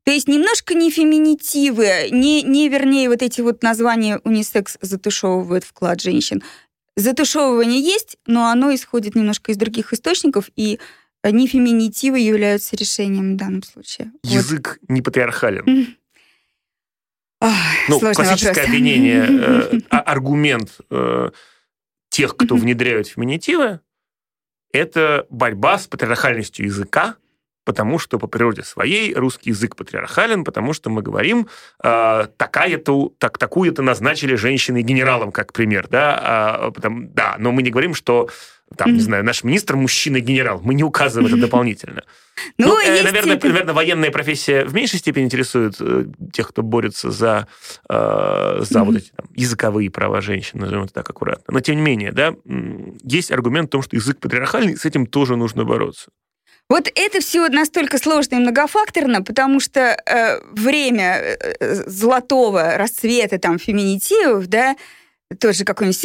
То 0.05 0.11
есть 0.11 0.27
немножко 0.27 0.75
не 0.75 0.91
феминитивы, 0.91 2.09
не, 2.11 2.43
не 2.43 2.69
вернее 2.69 3.09
вот 3.09 3.23
эти 3.23 3.41
вот 3.41 3.63
названия 3.63 4.21
унисекс 4.23 4.77
затушевывают 4.79 5.63
вклад 5.63 5.99
женщин. 5.99 6.43
Затушевывание 6.95 7.81
есть, 7.81 8.17
но 8.27 8.49
оно 8.49 8.73
исходит 8.73 9.15
немножко 9.15 9.51
из 9.51 9.57
других 9.57 9.93
источников, 9.93 10.51
и 10.55 10.79
не 11.23 11.47
феминитивы 11.47 12.19
являются 12.19 12.75
решением 12.75 13.33
в 13.33 13.37
данном 13.37 13.63
случае. 13.63 14.11
Язык 14.23 14.77
вот. 14.81 14.89
не 14.89 15.01
патриархален. 15.01 15.97
ну, 17.89 17.99
классическое 17.99 18.53
вопрос. 18.53 18.67
обвинение, 18.67 19.27
э, 19.27 19.79
а, 19.89 19.99
аргумент 20.01 20.77
э, 20.91 21.31
тех, 22.09 22.37
кто 22.37 22.55
внедряют 22.55 23.07
феминитивы, 23.07 23.79
это 24.71 25.25
борьба 25.29 25.79
с 25.79 25.87
патриархальностью 25.87 26.65
языка, 26.65 27.17
потому 27.65 27.99
что 27.99 28.19
по 28.19 28.27
природе 28.27 28.63
своей 28.63 29.13
русский 29.13 29.49
язык 29.49 29.75
патриархален, 29.75 30.43
потому 30.43 30.73
что 30.73 30.89
мы 30.89 31.01
говорим, 31.01 31.47
э, 31.83 32.27
такая-то, 32.37 33.11
так, 33.17 33.37
такую-то 33.37 33.81
назначили 33.81 34.35
женщиной 34.35 34.83
генералом, 34.83 35.31
как 35.31 35.51
пример, 35.51 35.87
да, 35.89 36.19
а, 36.21 36.71
потому, 36.71 37.09
да, 37.09 37.35
но 37.39 37.51
мы 37.51 37.63
не 37.63 37.71
говорим, 37.71 37.93
что 37.93 38.29
там, 38.77 38.93
не 38.93 38.99
знаю, 38.99 39.23
наш 39.23 39.43
министр 39.43 39.75
мужчина-генерал. 39.75 40.59
Мы 40.63 40.73
не 40.73 40.83
указываем 40.83 41.27
это 41.27 41.41
дополнительно. 41.41 42.03
Ну, 42.57 42.67
ну 42.67 42.79
э, 42.81 43.01
наверное, 43.01 43.39
наверное, 43.41 43.73
военная 43.73 44.11
профессия 44.11 44.65
в 44.65 44.73
меньшей 44.73 44.99
степени 44.99 45.23
интересует 45.23 45.77
э, 45.79 46.05
тех, 46.33 46.49
кто 46.49 46.63
борется 46.63 47.09
за, 47.09 47.47
э, 47.87 48.57
за 48.59 48.83
вот 48.83 48.97
эти 48.97 49.09
там, 49.11 49.27
языковые 49.33 49.89
права 49.89 50.19
женщин, 50.19 50.59
назовем 50.59 50.83
это 50.83 50.95
так 50.95 51.09
аккуратно. 51.09 51.53
Но, 51.53 51.61
тем 51.61 51.77
не 51.77 51.81
менее, 51.81 52.11
да, 52.11 52.35
есть 53.03 53.31
аргумент 53.31 53.69
в 53.69 53.71
том, 53.71 53.83
что 53.83 53.95
язык 53.95 54.19
патриархальный, 54.19 54.75
с 54.75 54.83
этим 54.83 55.05
тоже 55.05 55.37
нужно 55.37 55.63
бороться. 55.63 56.09
Вот 56.67 56.91
это 56.95 57.19
все 57.19 57.47
настолько 57.49 57.99
сложно 57.99 58.35
и 58.35 58.39
многофакторно, 58.39 59.21
потому 59.21 59.59
что 59.59 59.81
э, 59.81 60.39
время 60.51 61.17
э, 61.19 61.83
золотого 61.85 62.77
расцвета 62.77 63.37
там 63.37 63.59
феминитивов, 63.59 64.47
да, 64.47 64.75
тоже 65.39 65.63
какой-нибудь 65.63 66.03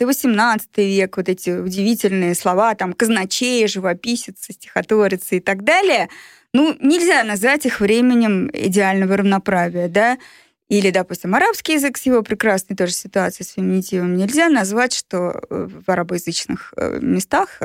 17-18 0.00 0.60
век, 0.76 1.16
вот 1.18 1.28
эти 1.28 1.50
удивительные 1.50 2.34
слова, 2.34 2.74
там, 2.74 2.94
казначей, 2.94 3.66
живописец, 3.68 4.46
стихотворец 4.50 5.26
и 5.30 5.40
так 5.40 5.64
далее, 5.64 6.08
ну, 6.54 6.74
нельзя 6.80 7.22
назвать 7.24 7.66
их 7.66 7.80
временем 7.80 8.50
идеального 8.52 9.18
равноправия, 9.18 9.88
да, 9.88 10.16
или, 10.70 10.90
допустим, 10.90 11.34
арабский 11.34 11.74
язык 11.74 11.98
с 11.98 12.06
его 12.06 12.22
прекрасной 12.22 12.76
тоже 12.76 12.92
ситуацией 12.92 13.46
с 13.46 13.52
феминитивом. 13.52 14.16
Нельзя 14.16 14.48
назвать, 14.48 14.94
что 14.94 15.42
э, 15.50 15.68
в 15.70 15.90
арабоязычных 15.90 16.72
э, 16.76 16.98
местах 17.00 17.60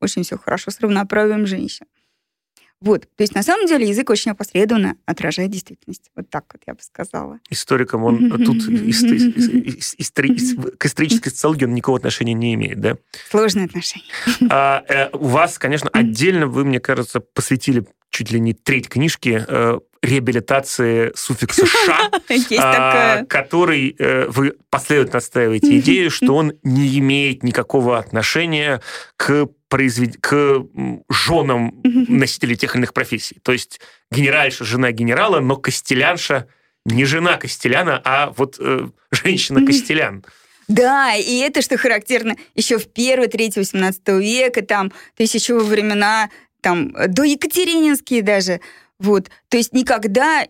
очень 0.00 0.22
все 0.22 0.38
хорошо 0.38 0.70
с 0.70 0.80
равноправием 0.80 1.46
женщин. 1.46 1.86
Вот, 2.80 3.08
то 3.16 3.22
есть 3.22 3.34
на 3.34 3.42
самом 3.42 3.66
деле 3.66 3.88
язык 3.88 4.08
очень 4.08 4.30
опосредованно 4.30 4.96
отражает 5.04 5.50
действительность. 5.50 6.12
Вот 6.14 6.30
так 6.30 6.44
вот 6.52 6.62
я 6.64 6.74
бы 6.74 6.80
сказала. 6.80 7.40
Историкам 7.50 8.04
он 8.04 8.30
тут 8.44 8.64
к 8.64 10.86
исторической 10.86 11.30
социологии 11.30 11.64
он 11.64 11.74
никакого 11.74 11.98
отношения 11.98 12.34
не 12.34 12.54
имеет, 12.54 12.80
да? 12.80 12.96
Сложные 13.30 13.66
отношения. 13.66 14.06
А, 14.48 14.84
э, 14.88 15.10
у 15.12 15.26
вас, 15.26 15.58
конечно, 15.58 15.90
отдельно 15.92 16.46
вы, 16.46 16.64
мне 16.64 16.78
кажется, 16.78 17.18
посвятили 17.18 17.84
чуть 18.18 18.32
ли 18.32 18.40
не 18.40 18.52
треть 18.52 18.88
книжки 18.88 19.44
э, 19.46 19.78
реабилитации 20.02 21.12
суффикса 21.14 21.66
«ша», 21.66 22.10
а, 22.58 23.24
который 23.26 23.94
э, 23.96 24.26
вы 24.26 24.54
последовательно 24.70 25.18
отстаиваете 25.18 25.78
идею, 25.78 26.10
что 26.10 26.34
он 26.34 26.54
не 26.64 26.98
имеет 26.98 27.44
никакого 27.44 27.96
отношения 27.96 28.80
к 29.16 29.46
произвед... 29.68 30.16
к 30.20 30.64
женам 31.08 31.80
носителей 31.84 32.56
тех 32.56 32.74
или 32.74 32.80
иных 32.80 32.92
профессий. 32.92 33.38
То 33.44 33.52
есть 33.52 33.80
генеральша– 34.10 34.64
жена 34.66 34.90
генерала, 34.90 35.38
но 35.38 35.54
костелянша 35.54 36.48
не 36.84 37.04
жена 37.04 37.36
костеляна, 37.36 38.02
а 38.04 38.32
вот 38.36 38.56
э, 38.58 38.88
женщина-костелян. 39.12 40.24
Да, 40.68 41.14
и 41.14 41.38
это, 41.38 41.62
что 41.62 41.78
характерно, 41.78 42.36
еще 42.54 42.78
в 42.78 42.92
первой 42.92 43.28
трети 43.28 43.58
18 43.58 44.06
века, 44.08 44.62
там, 44.62 44.92
тысячу 45.16 45.58
времена, 45.60 46.30
там, 46.60 46.94
до 47.08 47.22
Екатерининские 47.22 48.22
даже, 48.22 48.60
вот. 48.98 49.30
То 49.48 49.56
есть 49.56 49.72
никогда 49.72 50.46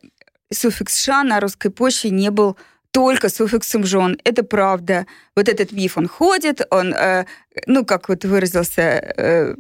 суффикс 0.53 1.03
«ша» 1.03 1.23
на 1.23 1.41
русской 1.41 1.71
почве 1.71 2.11
не 2.11 2.31
был 2.31 2.57
только 2.91 3.29
суффиксом 3.29 3.85
«жен». 3.85 4.19
Это 4.25 4.43
правда. 4.43 5.07
Вот 5.37 5.49
этот 5.49 5.73
миф, 5.73 5.99
он 5.99 6.09
ходит, 6.09 6.67
он, 6.71 6.95
э, 6.95 7.27
ну, 7.67 7.85
как 7.85 8.09
вот 8.09 8.25
выразился 8.25 8.83
э, 8.83 9.55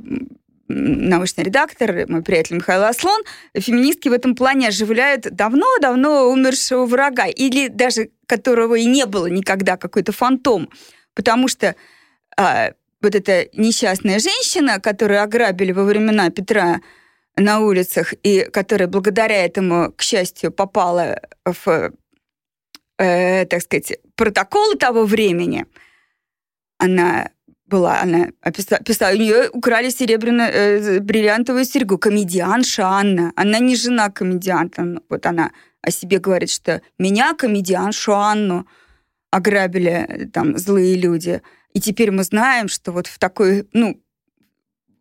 научный 0.68 1.44
редактор, 1.44 2.06
мой 2.08 2.22
приятель 2.22 2.56
Михаил 2.56 2.84
Аслон, 2.84 3.22
феминистки 3.54 4.08
в 4.08 4.12
этом 4.12 4.34
плане 4.34 4.68
оживляют 4.68 5.22
давно-давно 5.22 6.30
умершего 6.30 6.86
врага, 6.86 7.26
или 7.26 7.68
даже 7.68 8.10
которого 8.26 8.74
и 8.74 8.84
не 8.84 9.06
было 9.06 9.26
никогда, 9.26 9.76
какой-то 9.76 10.12
фантом. 10.12 10.70
Потому 11.14 11.48
что 11.48 11.74
э, 12.38 12.72
вот 13.00 13.14
эта 13.14 13.48
несчастная 13.52 14.18
женщина, 14.18 14.80
которую 14.80 15.22
ограбили 15.22 15.72
во 15.72 15.84
времена 15.84 16.30
Петра 16.30 16.80
на 17.36 17.60
улицах, 17.60 18.14
и 18.22 18.48
которая 18.52 18.88
благодаря 18.88 19.44
этому, 19.44 19.92
к 19.92 20.02
счастью, 20.02 20.50
попала 20.50 21.20
в, 21.44 21.92
э, 22.98 23.46
так 23.46 23.62
сказать, 23.62 23.98
протоколы 24.16 24.76
того 24.76 25.04
времени, 25.04 25.66
она 26.78 27.30
была, 27.66 28.00
она 28.00 28.28
описала, 28.40 28.82
писала, 28.82 29.12
у 29.12 29.18
нее 29.18 29.50
украли 29.50 29.90
серебряную, 29.90 30.50
э, 30.52 31.00
бриллиантовую 31.00 31.64
серьгу, 31.64 31.98
комедианша 31.98 32.86
Анна. 32.86 33.32
Она 33.36 33.58
не 33.58 33.76
жена 33.76 34.10
комедианта, 34.10 35.00
вот 35.08 35.26
она 35.26 35.50
о 35.82 35.90
себе 35.90 36.18
говорит, 36.18 36.50
что 36.50 36.80
меня, 36.98 37.34
комедианшу 37.34 38.14
Анну, 38.14 38.66
ограбили 39.30 39.90
э, 39.90 40.26
там 40.26 40.56
злые 40.58 40.96
люди. 40.96 41.42
И 41.72 41.80
теперь 41.80 42.10
мы 42.10 42.24
знаем, 42.24 42.68
что 42.68 42.92
вот 42.92 43.06
в 43.06 43.18
такой, 43.18 43.68
ну, 43.72 44.00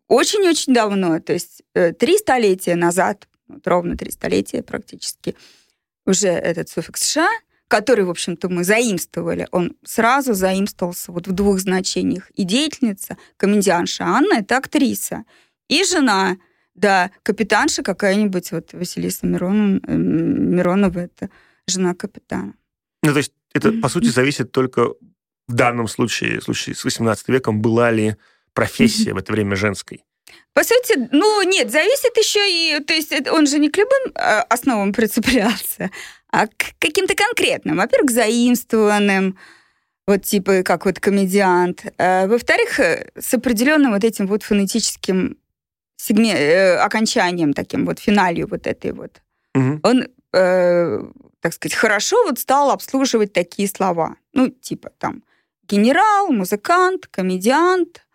очень-очень 0.08 0.72
давно, 0.72 1.20
то 1.20 1.32
есть 1.32 1.62
э, 1.74 1.92
три 1.92 2.16
столетия 2.18 2.76
назад, 2.76 3.28
вот 3.46 3.66
ровно 3.66 3.96
три 3.96 4.10
столетия 4.10 4.62
практически, 4.62 5.34
уже 6.06 6.28
этот 6.28 6.68
суффикс 6.68 7.04
«ша», 7.04 7.28
который, 7.68 8.04
в 8.04 8.10
общем-то, 8.10 8.48
мы 8.48 8.64
заимствовали, 8.64 9.46
он 9.52 9.76
сразу 9.84 10.32
заимствовался 10.32 11.12
вот 11.12 11.26
в 11.26 11.32
двух 11.32 11.58
значениях. 11.58 12.30
И 12.30 12.44
деятельница, 12.44 13.18
комедианша 13.36 14.04
Анна, 14.04 14.38
это 14.38 14.56
актриса. 14.56 15.24
И 15.68 15.84
жена, 15.84 16.38
да, 16.74 17.10
капитанша 17.22 17.82
какая-нибудь, 17.82 18.52
вот 18.52 18.72
Василиса 18.72 19.26
Мирон, 19.26 19.82
Миронова, 19.86 21.00
это 21.00 21.28
жена 21.66 21.94
капитана. 21.94 22.54
Ну, 23.02 23.12
то 23.12 23.18
есть 23.18 23.32
это, 23.58 23.72
по 23.72 23.88
сути, 23.88 24.06
зависит 24.06 24.52
только 24.52 24.94
в 25.46 25.54
данном 25.54 25.88
случае, 25.88 26.40
в 26.40 26.44
случае 26.44 26.74
с 26.74 26.84
18 26.84 27.28
веком, 27.28 27.60
была 27.60 27.90
ли 27.90 28.16
профессия 28.52 29.14
в 29.14 29.16
это 29.16 29.32
время 29.32 29.56
женской? 29.56 30.04
По 30.52 30.64
сути, 30.64 31.08
ну 31.12 31.42
нет, 31.42 31.70
зависит 31.70 32.16
еще 32.16 32.40
и, 32.50 32.82
то 32.82 32.92
есть 32.92 33.12
он 33.30 33.46
же 33.46 33.58
не 33.58 33.70
к 33.70 33.76
любым 33.76 34.12
а, 34.14 34.42
основам 34.42 34.92
прицеплялся, 34.92 35.90
а 36.30 36.46
к 36.46 36.74
каким-то 36.78 37.14
конкретным. 37.14 37.76
Во-первых, 37.76 38.10
заимствованным, 38.10 39.38
вот 40.06 40.22
типа 40.24 40.62
как 40.62 40.84
вот 40.84 40.98
комедиант. 41.00 41.84
А, 41.98 42.26
во-вторых, 42.26 42.80
э, 42.80 43.10
с 43.18 43.34
определенным 43.34 43.92
вот 43.92 44.04
этим 44.04 44.26
вот 44.26 44.42
фонетическим 44.42 45.36
сегме... 45.96 46.34
э, 46.34 46.76
окончанием, 46.78 47.52
таким 47.52 47.86
вот 47.86 47.98
финалью 48.00 48.48
вот 48.48 48.66
этой 48.66 48.92
вот. 48.92 49.22
Угу. 49.54 49.80
Он, 49.82 50.08
э, 50.32 51.00
так 51.40 51.52
сказать, 51.52 51.74
хорошо 51.74 52.24
вот 52.24 52.38
стал 52.38 52.70
обслуживать 52.70 53.32
такие 53.32 53.68
слова. 53.68 54.16
Ну, 54.32 54.48
типа 54.48 54.90
там 54.98 55.22
генерал, 55.68 56.32
музыкант, 56.32 57.06
комедиант 57.06 58.06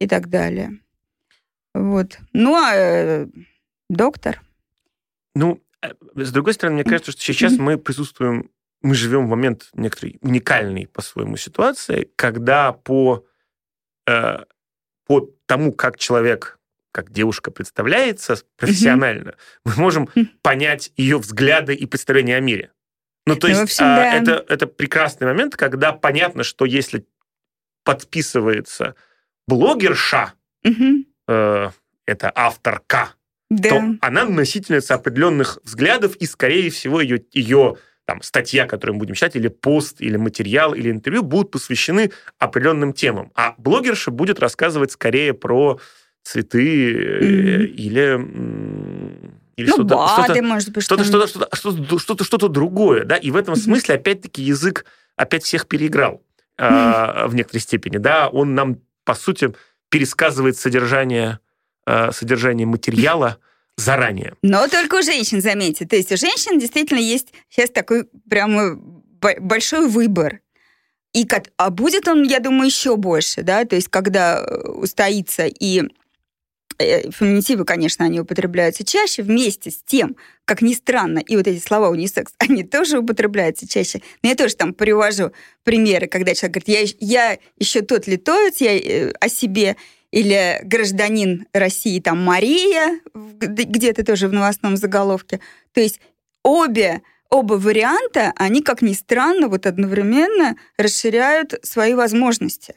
и 0.00 0.06
так 0.06 0.28
далее. 0.28 0.80
Вот. 1.74 2.18
Ну, 2.32 2.54
а 2.54 2.74
э, 2.74 3.26
доктор? 3.88 4.40
Ну, 5.34 5.62
э, 5.82 5.92
с 6.16 6.32
другой 6.32 6.54
стороны, 6.54 6.74
мне 6.76 6.84
кажется, 6.84 7.12
что 7.12 7.20
сейчас 7.20 7.52
мы 7.58 7.78
присутствуем, 7.78 8.50
мы 8.82 8.94
живем 8.94 9.26
в 9.26 9.30
момент 9.30 9.68
некоторой 9.74 10.18
уникальной 10.22 10.86
по-своему 10.86 11.36
ситуации, 11.36 12.10
когда 12.16 12.72
по, 12.72 13.24
э, 14.08 14.44
по 15.06 15.20
тому, 15.46 15.72
как 15.72 15.98
человек, 15.98 16.57
как 16.92 17.10
девушка 17.10 17.50
представляется 17.50 18.36
профессионально, 18.56 19.34
мы 19.64 19.72
можем 19.76 20.08
понять 20.42 20.92
ее 20.96 21.18
взгляды 21.18 21.74
и 21.74 21.86
представления 21.86 22.36
о 22.36 22.40
мире. 22.40 22.72
Ну, 23.26 23.36
то 23.36 23.46
ну, 23.46 23.52
есть 23.52 23.62
общем, 23.62 23.84
а, 23.84 23.96
да. 23.96 24.14
это, 24.14 24.44
это 24.48 24.66
прекрасный 24.66 25.26
момент, 25.26 25.54
когда 25.54 25.92
понятно, 25.92 26.44
что 26.44 26.64
если 26.64 27.06
подписывается 27.84 28.94
блогерша, 29.46 30.32
угу. 30.64 31.04
э, 31.28 31.70
это 32.06 32.32
авторка, 32.34 33.10
да. 33.50 33.68
то 33.68 33.82
она 34.00 34.24
носительница 34.24 34.94
определенных 34.94 35.58
взглядов, 35.62 36.16
и, 36.16 36.26
скорее 36.26 36.70
всего, 36.70 37.02
ее, 37.02 37.22
ее 37.32 37.76
там, 38.06 38.22
статья, 38.22 38.66
которую 38.66 38.94
мы 38.94 39.00
будем 39.00 39.14
читать, 39.14 39.36
или 39.36 39.48
пост, 39.48 40.00
или 40.00 40.16
материал, 40.16 40.72
или 40.72 40.90
интервью 40.90 41.22
будут 41.22 41.50
посвящены 41.50 42.10
определенным 42.38 42.94
темам. 42.94 43.30
А 43.34 43.54
блогерша 43.58 44.10
будет 44.10 44.38
рассказывать 44.38 44.92
скорее 44.92 45.34
про 45.34 45.78
цветы 46.28 46.92
mm-hmm. 46.92 47.64
или 47.66 49.28
или 49.56 49.66
ну, 49.66 49.74
что-то, 49.74 49.96
БАДы, 49.96 50.24
что-то, 50.24 50.42
может 50.42 50.70
быть, 50.70 50.84
что-то, 50.84 51.04
что-то, 51.04 51.26
что-то, 51.26 51.56
что-то, 51.56 51.98
что-то, 51.98 52.24
что-то 52.24 52.48
другое, 52.48 53.04
да, 53.04 53.16
и 53.16 53.30
в 53.32 53.36
этом 53.36 53.56
смысле 53.56 53.96
опять-таки 53.96 54.40
язык 54.40 54.84
опять 55.16 55.42
всех 55.42 55.66
переиграл 55.66 56.22
э, 56.58 57.26
в 57.26 57.34
некоторой 57.34 57.60
степени, 57.60 57.96
да, 57.96 58.28
он 58.28 58.54
нам 58.54 58.78
по 59.04 59.14
сути 59.14 59.52
пересказывает 59.88 60.56
содержание 60.56 61.40
э, 61.86 62.12
содержание 62.12 62.66
материала 62.66 63.38
заранее. 63.76 64.34
Но 64.42 64.68
только 64.68 64.96
у 64.96 65.02
женщин, 65.02 65.40
заметьте, 65.40 65.86
то 65.86 65.96
есть 65.96 66.12
у 66.12 66.16
женщин 66.16 66.60
действительно 66.60 67.00
есть 67.00 67.32
сейчас 67.48 67.70
такой 67.70 68.06
прямо 68.30 68.78
большой 69.40 69.88
выбор. 69.88 70.40
И, 71.14 71.26
а 71.56 71.70
будет 71.70 72.06
он, 72.06 72.22
я 72.22 72.38
думаю, 72.38 72.66
еще 72.66 72.96
больше, 72.96 73.42
да, 73.42 73.64
то 73.64 73.74
есть 73.74 73.88
когда 73.88 74.40
э, 74.40 74.68
устоится 74.68 75.46
и 75.46 75.82
феминитивы, 76.78 77.64
конечно, 77.64 78.04
они 78.04 78.20
употребляются 78.20 78.84
чаще 78.84 79.22
вместе 79.22 79.70
с 79.70 79.82
тем, 79.84 80.16
как 80.44 80.62
ни 80.62 80.74
странно, 80.74 81.18
и 81.18 81.36
вот 81.36 81.46
эти 81.46 81.60
слова 81.62 81.88
унисекс, 81.88 82.32
они 82.38 82.62
тоже 82.62 82.98
употребляются 82.98 83.68
чаще. 83.68 84.00
Но 84.22 84.28
я 84.28 84.34
тоже 84.34 84.54
там 84.56 84.72
привожу 84.72 85.32
примеры, 85.64 86.06
когда 86.06 86.34
человек 86.34 86.64
говорит, 86.64 86.96
я, 87.00 87.30
я 87.30 87.38
еще 87.58 87.82
тот 87.82 88.06
литовец, 88.06 88.60
я 88.60 88.76
э, 88.78 89.12
о 89.20 89.28
себе, 89.28 89.76
или 90.10 90.60
гражданин 90.62 91.46
России, 91.52 92.00
там, 92.00 92.24
Мария, 92.24 93.00
где-то 93.12 94.04
тоже 94.04 94.28
в 94.28 94.32
новостном 94.32 94.78
заголовке. 94.78 95.40
То 95.74 95.80
есть 95.82 96.00
обе 96.42 97.02
оба 97.30 97.54
варианта, 97.54 98.32
они, 98.36 98.62
как 98.62 98.82
ни 98.82 98.94
странно, 98.94 99.48
вот 99.48 99.66
одновременно 99.66 100.56
расширяют 100.76 101.54
свои 101.62 101.94
возможности. 101.94 102.74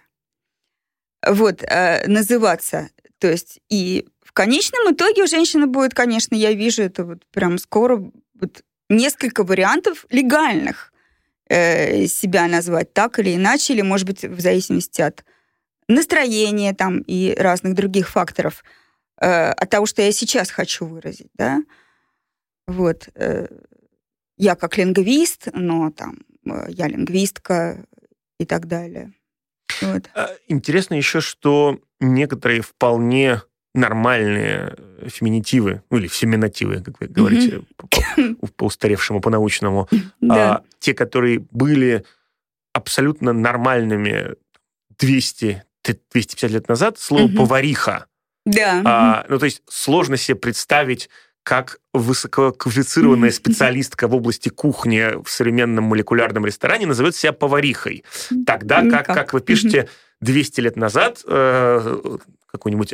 Вот, 1.26 1.64
э, 1.64 2.08
называться 2.08 2.90
то 3.22 3.30
есть 3.30 3.60
и 3.70 4.08
в 4.24 4.34
конечном 4.34 4.94
итоге 4.94 5.24
у 5.24 5.28
женщины 5.28 5.68
будет, 5.68 5.94
конечно, 5.94 6.34
я 6.34 6.54
вижу 6.54 6.82
это 6.82 7.06
вот 7.06 7.24
прям 7.28 7.60
скоро, 7.60 8.12
вот 8.34 8.64
несколько 8.90 9.44
вариантов 9.44 10.08
легальных 10.10 10.92
э, 11.48 12.08
себя 12.08 12.48
назвать 12.48 12.94
так 12.94 13.20
или 13.20 13.36
иначе, 13.36 13.74
или, 13.74 13.82
может 13.82 14.08
быть, 14.08 14.24
в 14.26 14.40
зависимости 14.40 15.02
от 15.02 15.24
настроения 15.88 16.74
там 16.74 17.02
и 17.02 17.36
разных 17.38 17.76
других 17.76 18.10
факторов, 18.10 18.64
э, 19.22 19.52
от 19.52 19.70
того, 19.70 19.86
что 19.86 20.02
я 20.02 20.12
сейчас 20.12 20.50
хочу 20.50 20.88
выразить, 20.88 21.30
да. 21.36 21.62
Вот. 22.66 23.08
Э, 23.14 23.48
я 24.38 24.56
как 24.56 24.80
лингвист, 24.80 25.50
но 25.54 25.92
там 25.92 26.18
э, 26.48 26.66
я 26.70 26.88
лингвистка 26.88 27.86
и 28.40 28.46
так 28.46 28.66
далее. 28.66 29.14
Вот. 29.82 30.10
А, 30.16 30.30
интересно 30.48 30.96
еще, 30.96 31.22
что 31.22 31.80
некоторые 32.00 32.62
вполне 32.62 33.42
нормальные 33.74 34.76
феминитивы, 35.08 35.82
ну 35.90 35.98
или 35.98 36.08
феминативы, 36.08 36.82
как 36.82 37.00
вы 37.00 37.08
говорите, 37.08 37.62
mm-hmm. 37.78 38.36
по, 38.36 38.48
по 38.48 38.64
устаревшему, 38.66 39.22
по-научному, 39.22 39.88
да. 40.22 40.56
а, 40.56 40.64
те, 40.80 40.94
которые 40.94 41.40
были 41.52 42.06
абсолютно 42.74 43.34
нормальными 43.34 44.36
200 45.00 45.64
250 45.84 46.52
лет 46.52 46.68
назад, 46.68 47.00
слово 47.00 47.28
mm-hmm. 47.28 47.36
повариха. 47.38 48.06
Да. 48.46 48.82
А, 48.86 49.26
ну, 49.30 49.40
то 49.40 49.46
есть 49.46 49.62
сложно 49.68 50.18
себе 50.18 50.36
представить 50.36 51.10
как 51.44 51.80
высококвалифицированная 51.94 53.32
специалистка 53.32 54.08
в 54.08 54.16
области 54.16 54.50
кухни 54.50 55.24
в 55.24 55.30
современном 55.30 55.86
молекулярном 55.86 56.46
ресторане 56.46 56.86
назовет 56.86 57.16
себя 57.16 57.34
поварихой. 57.34 58.04
Тогда 58.46 58.88
как, 58.90 59.08
как 59.08 59.34
вы 59.34 59.42
пишете, 59.42 59.90
200 60.22 60.62
лет 60.62 60.76
назад 60.76 61.22
э, 61.26 62.18
какой-нибудь 62.52 62.94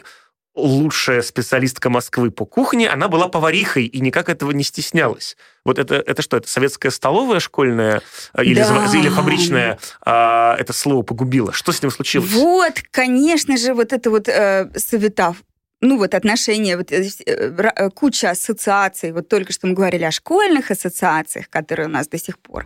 лучшая 0.57 1.21
специалистка 1.21 1.89
Москвы 1.89 2.31
по 2.31 2.45
кухне, 2.45 2.89
она 2.89 3.07
была 3.07 3.27
поварихой 3.27 3.85
и 3.85 3.99
никак 3.99 4.27
этого 4.27 4.51
не 4.51 4.63
стеснялась. 4.63 5.37
Вот 5.63 5.77
это, 5.77 5.95
это 5.95 6.21
что, 6.21 6.37
это 6.37 6.49
советская 6.49 6.91
столовая 6.91 7.39
школьная 7.39 8.01
э, 8.33 8.43
или, 8.43 8.61
да. 8.61 8.89
или 8.93 9.09
фабричная 9.09 9.77
а, 10.01 10.55
это 10.57 10.73
слово 10.73 11.03
погубило? 11.03 11.53
Что 11.53 11.71
с 11.71 11.81
ним 11.81 11.91
случилось? 11.91 12.31
Вот, 12.31 12.73
конечно 12.91 13.55
же, 13.57 13.73
вот 13.73 13.93
это 13.93 14.09
вот 14.09 14.27
э, 14.27 14.71
Савитав 14.75 15.37
ну 15.81 15.97
вот 15.97 16.15
отношения, 16.15 16.77
вот, 16.77 16.91
э, 16.91 17.07
э, 17.25 17.51
э, 17.75 17.89
куча 17.91 18.31
ассоциаций, 18.31 19.11
вот 19.11 19.27
только 19.27 19.53
что 19.53 19.67
мы 19.67 19.73
говорили 19.73 20.03
о 20.03 20.11
школьных 20.11 20.71
ассоциациях, 20.71 21.49
которые 21.49 21.87
у 21.87 21.91
нас 21.91 22.07
до 22.07 22.17
сих 22.17 22.39
пор 22.39 22.65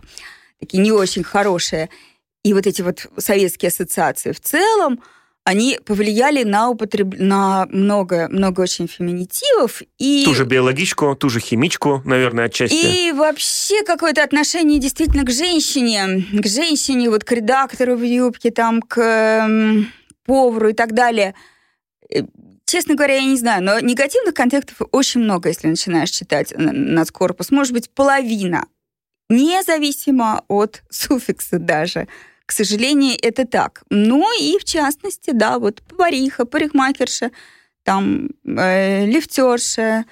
такие 0.58 0.82
не 0.82 0.92
очень 0.92 1.24
хорошие, 1.24 1.90
и 2.44 2.54
вот 2.54 2.66
эти 2.66 2.82
вот 2.82 3.06
советские 3.18 3.68
ассоциации 3.68 4.32
в 4.32 4.40
целом, 4.40 5.02
они 5.44 5.80
повлияли 5.84 6.44
на, 6.44 6.70
употреб... 6.70 7.14
на 7.18 7.66
много, 7.70 8.28
много 8.30 8.60
очень 8.60 8.86
феминитивов. 8.86 9.82
И... 9.98 10.22
Ту 10.24 10.34
же 10.34 10.44
биологичку, 10.44 11.16
ту 11.16 11.28
же 11.28 11.40
химичку, 11.40 12.00
наверное, 12.04 12.44
отчасти. 12.44 13.08
И 13.08 13.12
вообще 13.12 13.82
какое-то 13.82 14.22
отношение 14.22 14.78
действительно 14.78 15.24
к 15.24 15.32
женщине, 15.32 16.24
к 16.32 16.46
женщине, 16.46 17.10
вот 17.10 17.24
к 17.24 17.32
редактору 17.32 17.96
в 17.96 18.02
юбке, 18.04 18.52
там, 18.52 18.80
к 18.82 19.48
повару 20.24 20.68
и 20.68 20.74
так 20.74 20.92
далее 20.92 21.34
честно 22.72 22.94
говоря, 22.94 23.16
я 23.16 23.24
не 23.24 23.36
знаю, 23.36 23.62
но 23.62 23.78
негативных 23.80 24.32
контекстов 24.32 24.80
очень 24.92 25.20
много, 25.20 25.50
если 25.50 25.68
начинаешь 25.68 26.08
читать 26.08 26.54
нацкорпус. 26.56 27.50
Может 27.50 27.74
быть, 27.74 27.90
половина. 27.90 28.66
Независимо 29.28 30.42
от 30.48 30.82
суффикса 30.90 31.58
даже. 31.58 32.08
К 32.46 32.52
сожалению, 32.52 33.18
это 33.20 33.46
так. 33.46 33.82
Ну 33.90 34.26
и 34.40 34.58
в 34.58 34.64
частности, 34.64 35.32
да, 35.32 35.58
вот 35.58 35.82
повариха, 35.82 36.46
парикмахерша, 36.46 37.30
там 37.84 38.30
э, 38.44 39.04
лифтерша, 39.04 40.06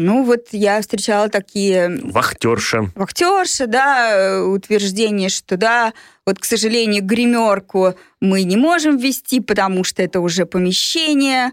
ну, 0.00 0.24
вот 0.24 0.48
я 0.52 0.80
встречала 0.80 1.28
такие... 1.28 2.00
Вахтерша. 2.04 2.90
Вахтерша, 2.94 3.66
да, 3.66 4.42
утверждение, 4.42 5.28
что 5.28 5.58
да, 5.58 5.92
вот, 6.24 6.38
к 6.38 6.44
сожалению, 6.44 7.04
гримерку 7.04 7.94
мы 8.18 8.44
не 8.44 8.56
можем 8.56 8.96
ввести, 8.96 9.40
потому 9.40 9.84
что 9.84 10.02
это 10.02 10.20
уже 10.20 10.46
помещение, 10.46 11.50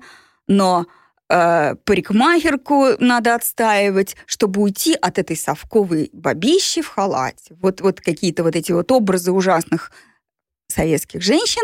но 0.48 0.86
э, 1.30 1.76
парикмахерку 1.84 2.92
надо 3.00 3.36
отстаивать, 3.36 4.16
чтобы 4.26 4.62
уйти 4.62 4.94
от 4.94 5.20
этой 5.20 5.36
совковой 5.36 6.10
бабищи 6.14 6.82
в 6.82 6.88
халате. 6.88 7.58
Вот, 7.62 7.82
вот 7.82 8.00
какие-то 8.00 8.44
вот 8.44 8.56
эти 8.56 8.72
вот 8.72 8.92
образы 8.94 9.34
ужасных 9.34 9.92
советских 10.78 11.22
женщин. 11.22 11.62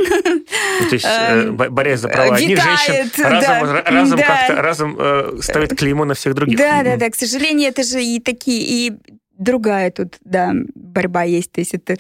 Ну, 0.82 0.90
то 0.90 0.94
есть, 0.96 1.06
э, 1.08 1.52
борясь 1.52 2.00
за 2.00 2.10
права 2.10 2.36
одних 2.36 2.62
женщин, 2.62 3.12
разом, 3.24 3.42
да, 3.42 3.84
разом 3.86 4.18
да. 4.18 4.26
как-то 4.26 4.62
разом 4.62 4.98
э, 5.00 5.38
ставит 5.42 5.78
клеймо 5.78 6.06
на 6.06 6.16
всех 6.16 6.34
других. 6.34 6.58
Да, 6.58 6.84
да, 6.84 6.98
да. 6.98 7.10
К 7.10 7.16
сожалению, 7.16 7.70
это 7.70 7.84
же 7.84 8.04
и 8.04 8.20
такие, 8.20 8.62
и 8.62 8.94
другая 9.38 9.92
тут, 9.92 10.18
да, 10.26 10.54
борьба 10.76 11.24
есть. 11.24 11.52
То 11.52 11.62
есть 11.62 11.74
это 11.76 11.98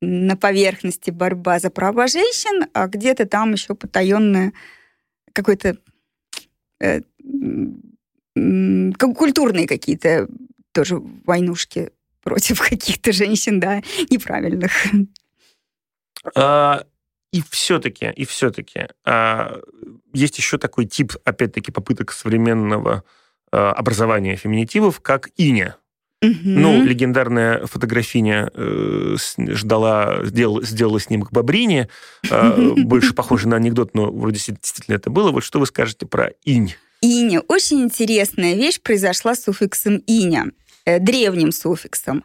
на 0.00 0.36
поверхности 0.36 1.10
борьба 1.10 1.58
за 1.58 1.70
права 1.70 2.08
женщин, 2.08 2.66
а 2.74 2.88
где-то 2.88 3.26
там 3.26 3.52
еще 3.52 3.74
потаенная 3.74 4.52
какой-то 5.32 5.76
э, 6.80 7.00
культурные 8.34 9.66
какие-то 9.66 10.28
тоже 10.72 11.00
войнушки 11.24 11.90
против 12.22 12.60
каких-то 12.68 13.12
женщин, 13.12 13.60
да, 13.60 13.82
неправильных. 14.10 14.72
А, 16.34 16.84
и 17.32 17.42
все-таки, 17.50 18.06
и 18.06 18.24
все-таки 18.24 18.88
а, 19.04 19.60
есть 20.12 20.38
еще 20.38 20.58
такой 20.58 20.86
тип, 20.86 21.12
опять-таки, 21.24 21.72
попыток 21.72 22.12
современного 22.12 23.04
а, 23.52 23.72
образования 23.72 24.36
феминитивов, 24.36 25.00
как 25.00 25.30
иня. 25.36 25.76
Угу. 26.22 26.32
Ну, 26.44 26.82
легендарная 26.82 27.66
фотографиня 27.66 28.50
э, 28.54 29.16
ждала, 29.50 30.24
сделала, 30.24 30.64
сделала 30.64 30.98
снимок 30.98 31.30
Бобрини, 31.30 31.88
э, 32.30 32.72
больше 32.78 33.12
похоже 33.14 33.48
на 33.48 33.56
анекдот, 33.56 33.94
но 33.94 34.10
вроде 34.10 34.38
действительно 34.38 34.94
это 34.94 35.10
было. 35.10 35.30
Вот 35.30 35.44
что 35.44 35.60
вы 35.60 35.66
скажете 35.66 36.06
про 36.06 36.30
инь? 36.44 36.74
Иня. 37.02 37.40
Очень 37.48 37.82
интересная 37.82 38.54
вещь 38.54 38.80
произошла 38.80 39.34
с 39.34 39.42
суффиксом 39.42 39.98
иня, 40.06 40.46
э, 40.86 40.98
древним 40.98 41.52
суффиксом. 41.52 42.24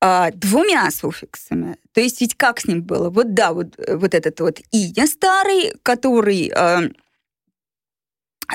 А, 0.00 0.30
двумя 0.30 0.90
суффиксами. 0.90 1.78
То 1.92 2.00
есть 2.00 2.20
ведь 2.20 2.36
как 2.36 2.60
с 2.60 2.66
ним 2.66 2.82
было? 2.82 3.08
Вот 3.08 3.32
да, 3.32 3.52
вот, 3.52 3.78
э, 3.78 3.96
вот 3.96 4.14
этот 4.14 4.40
вот 4.40 4.60
иня 4.70 5.06
старый, 5.06 5.72
который, 5.82 6.52
э, 6.54 6.90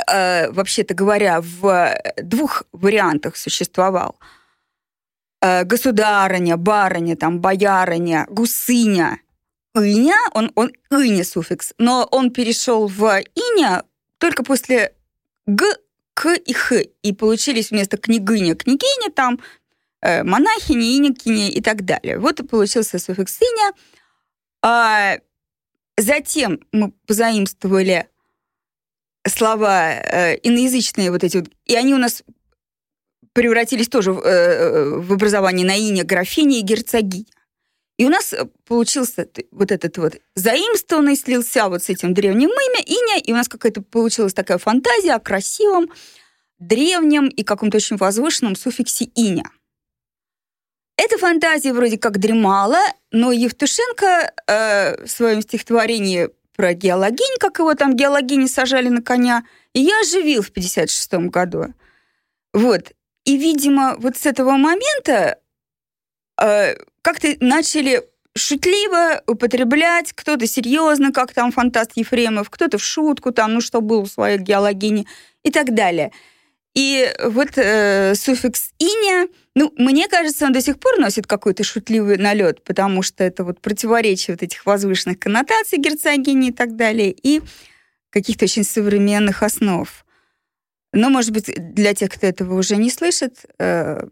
э, 0.07 0.51
вообще-то 0.51 0.93
говоря, 0.93 1.41
в 1.41 1.95
двух 2.21 2.63
вариантах 2.71 3.37
существовал. 3.37 4.19
Э, 5.41 5.63
государыня, 5.63 6.57
барыня, 6.57 7.15
там, 7.15 7.39
боярыня, 7.39 8.27
гусыня, 8.29 9.19
иня, 9.73 10.19
он, 10.33 10.51
он 10.53 10.71
иня 10.91 11.23
суффикс, 11.23 11.73
но 11.79 12.07
он 12.11 12.29
перешел 12.29 12.87
в 12.87 13.19
иня 13.33 13.83
только 14.19 14.43
после 14.43 14.93
г, 15.47 15.65
к 16.13 16.35
и 16.35 16.53
х, 16.53 16.75
и 17.01 17.13
получились 17.13 17.71
вместо 17.71 17.97
княгиня, 17.97 18.53
княгиня, 18.55 19.11
там 19.11 19.39
Э, 19.39 19.60
монахини, 20.01 20.97
иникини 20.97 21.49
и 21.49 21.61
так 21.61 21.85
далее. 21.85 22.17
Вот 22.17 22.39
и 22.39 22.43
получился 22.43 22.99
суффикс 22.99 23.39
«иня». 23.41 23.73
А 24.63 25.17
затем 25.97 26.59
мы 26.71 26.91
позаимствовали 27.07 28.07
слова 29.27 29.93
э, 29.93 30.37
иноязычные 30.43 31.11
вот 31.11 31.23
эти 31.23 31.37
вот, 31.37 31.49
и 31.65 31.75
они 31.75 31.93
у 31.93 31.97
нас 31.97 32.23
превратились 33.33 33.87
тоже 33.87 34.13
в, 34.13 34.19
э, 34.19 34.99
в 34.99 35.13
образование 35.13 35.65
на 35.65 35.77
ине 35.77 36.03
графиня 36.03 36.59
и 36.59 36.61
герцогиня. 36.61 37.25
И 37.97 38.05
у 38.05 38.09
нас 38.09 38.33
получился 38.65 39.27
вот 39.51 39.71
этот 39.71 39.97
вот 39.99 40.15
заимствованный, 40.33 41.15
слился 41.15 41.69
вот 41.69 41.83
с 41.83 41.89
этим 41.89 42.15
древним 42.15 42.49
имя, 42.49 42.83
иня, 42.83 43.21
и 43.23 43.31
у 43.31 43.35
нас 43.35 43.47
какая-то 43.47 43.83
получилась 43.83 44.33
такая 44.33 44.57
фантазия 44.57 45.13
о 45.13 45.19
красивом, 45.19 45.87
древнем 46.57 47.27
и 47.27 47.43
каком-то 47.43 47.77
очень 47.77 47.97
возвышенном 47.97 48.55
суффиксе 48.55 49.05
иня. 49.05 49.43
Эта 51.03 51.17
фантазия 51.17 51.73
вроде 51.73 51.97
как 51.97 52.19
дремала, 52.19 52.79
но 53.11 53.31
Евтушенко 53.31 54.33
э, 54.45 55.03
в 55.03 55.09
своем 55.09 55.41
стихотворении 55.41 56.29
про 56.55 56.75
геологинь, 56.75 57.37
как 57.39 57.57
его 57.57 57.73
там 57.73 57.95
геологини 57.95 58.45
сажали 58.45 58.89
на 58.89 59.01
коня, 59.01 59.43
я 59.73 59.99
оживил 60.01 60.43
в 60.43 60.51
56 60.51 61.13
году. 61.31 61.73
Вот. 62.53 62.91
И, 63.25 63.35
видимо, 63.35 63.95
вот 63.97 64.15
с 64.15 64.27
этого 64.27 64.51
момента 64.51 65.39
э, 66.39 66.75
как-то 67.01 67.35
начали 67.39 68.03
шутливо 68.37 69.23
употреблять, 69.25 70.13
кто-то 70.13 70.45
серьезно, 70.45 71.11
как 71.11 71.33
там 71.33 71.51
фантаст 71.51 71.93
Ефремов, 71.95 72.51
кто-то 72.51 72.77
в 72.77 72.83
шутку, 72.83 73.31
там, 73.31 73.55
ну 73.55 73.61
что 73.61 73.81
был 73.81 74.03
в 74.03 74.11
своей 74.11 74.37
геологине 74.37 75.07
и 75.41 75.49
так 75.49 75.73
далее. 75.73 76.11
И 76.75 77.11
вот 77.23 77.57
э, 77.57 78.13
суффикс 78.13 78.69
«иня», 78.77 79.27
ну, 79.53 79.73
мне 79.77 80.07
кажется, 80.07 80.45
он 80.45 80.53
до 80.53 80.61
сих 80.61 80.79
пор 80.79 80.97
носит 80.97 81.27
какой-то 81.27 81.63
шутливый 81.63 82.17
налет, 82.17 82.63
потому 82.63 83.01
что 83.01 83.23
это 83.23 83.43
вот 83.43 83.59
противоречие 83.59 84.35
вот 84.35 84.43
этих 84.43 84.65
возвышенных 84.65 85.19
коннотаций 85.19 85.77
герцогини 85.77 86.49
и 86.49 86.53
так 86.53 86.75
далее, 86.77 87.11
и 87.11 87.41
каких-то 88.11 88.45
очень 88.45 88.63
современных 88.63 89.43
основ. 89.43 90.05
Но, 90.93 91.09
может 91.09 91.31
быть, 91.31 91.51
для 91.73 91.93
тех, 91.93 92.11
кто 92.11 92.27
этого 92.27 92.57
уже 92.57 92.77
не 92.77 92.89
слышит, 92.89 93.45
э, 93.59 94.07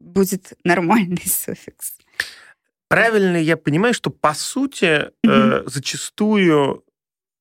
будет 0.00 0.54
нормальный 0.64 1.22
суффикс. 1.24 1.94
Правильно 2.88 3.36
я 3.36 3.56
понимаю, 3.56 3.94
что, 3.94 4.10
по 4.10 4.34
сути, 4.34 4.84
mm-hmm. 4.84 5.10
э, 5.24 5.62
зачастую 5.66 6.84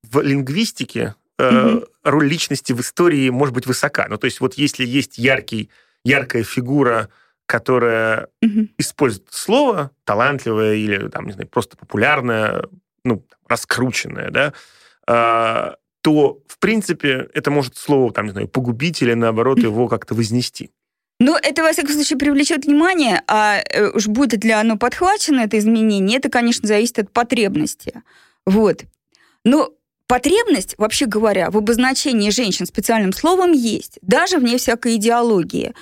в 0.03 0.21
лингвистике 0.21 1.15
mm-hmm. 1.39 1.88
роль 2.03 2.27
личности 2.27 2.73
в 2.73 2.81
истории 2.81 3.29
может 3.29 3.55
быть 3.55 3.65
высока. 3.65 4.07
Ну, 4.07 4.17
то 4.17 4.25
есть 4.25 4.39
вот 4.39 4.55
если 4.55 4.85
есть 4.85 5.17
яркий, 5.17 5.69
яркая 6.03 6.43
фигура, 6.43 7.09
которая 7.49 8.27
mm-hmm. 8.45 8.69
использует 8.77 9.27
слово 9.31 9.89
талантливое 10.03 10.75
или 10.75 11.09
там, 11.09 11.25
не 11.25 11.31
знаю, 11.31 11.47
просто 11.47 11.77
популярное, 11.77 12.62
ну, 13.03 13.25
раскрученное, 13.47 14.29
да, 14.29 14.53
э, 15.07 15.75
то, 16.01 16.39
в 16.47 16.59
принципе, 16.59 17.27
это 17.33 17.49
может 17.49 17.75
слово, 17.75 18.13
там, 18.13 18.25
не 18.25 18.31
знаю, 18.33 18.47
погубить 18.47 19.01
или, 19.01 19.15
наоборот, 19.15 19.57
его 19.57 19.88
как-то 19.88 20.13
вознести. 20.13 20.69
Ну, 21.19 21.35
это, 21.35 21.63
во 21.63 21.73
всяком 21.73 21.93
случае, 21.93 22.19
привлечет 22.19 22.65
внимание, 22.65 23.23
а 23.27 23.57
э, 23.57 23.89
уж 23.95 24.05
будет 24.05 24.43
ли 24.43 24.51
оно 24.51 24.77
подхвачено, 24.77 25.39
это 25.39 25.57
изменение, 25.57 26.19
это, 26.19 26.29
конечно, 26.29 26.67
зависит 26.67 26.99
от 26.99 27.12
потребности. 27.12 28.03
Вот. 28.45 28.83
Но 29.43 29.73
Потребность, 30.09 30.73
вообще 30.79 31.05
говоря, 31.05 31.51
в 31.51 31.57
обозначении 31.57 32.31
женщин 32.31 32.65
специальным 32.65 33.13
словом 33.13 33.51
есть, 33.51 33.99
даже 34.01 34.39
вне 34.39 34.57
всякой 34.57 34.95
идеологии. 34.95 35.75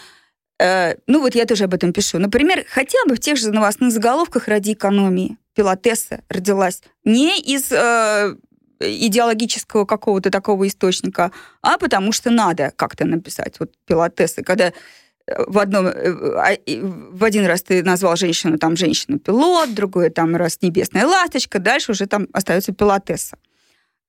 Э, 0.60 0.96
ну 1.08 1.22
вот 1.22 1.36
я 1.36 1.46
тоже 1.46 1.66
об 1.66 1.74
этом 1.74 1.94
пишу. 1.94 2.20
Например, 2.20 2.66
хотя 2.70 2.98
бы 3.08 3.16
в 3.16 3.20
тех 3.20 3.38
же 3.38 3.52
новостных 3.52 3.92
заголовках 3.92 4.48
ради 4.48 4.74
экономии 4.74 5.38
пилотесса 5.54 6.22
родилась 6.30 6.82
не 7.04 7.40
из 7.40 7.72
э, 7.72 8.36
идеологического 8.80 9.86
какого-то 9.86 10.30
такого 10.30 10.68
источника, 10.68 11.32
а 11.62 11.78
потому 11.78 12.12
что 12.12 12.30
надо 12.30 12.72
как-то 12.76 13.06
написать. 13.06 13.60
Вот 13.60 13.72
пилотесса, 13.86 14.44
когда 14.44 14.68
э, 14.68 15.44
в, 15.48 15.60
одном, 15.60 15.88
э, 15.88 16.12
а, 16.36 16.58
в 16.66 17.24
один 17.24 17.46
раз 17.46 17.62
ты 17.62 17.84
назвал 17.84 18.16
женщину 18.16 18.58
там 18.58 18.76
женщина-пилот, 18.76 19.74
другой 19.74 20.10
там 20.10 20.36
раз 20.36 20.60
небесная 20.62 21.06
ласточка, 21.06 21.60
дальше 21.60 21.92
уже 21.92 22.08
там 22.08 22.28
остается 22.34 22.74
пилотесса 22.74 23.38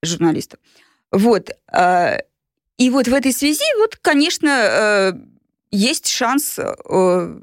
журналистов. 0.02 0.60
Вот. 1.10 1.50
И 2.78 2.90
вот 2.90 3.08
в 3.08 3.14
этой 3.14 3.32
связи, 3.32 3.64
вот, 3.78 3.96
конечно, 3.96 5.12
есть 5.70 6.08
шанс 6.08 6.58
э, 6.58 7.38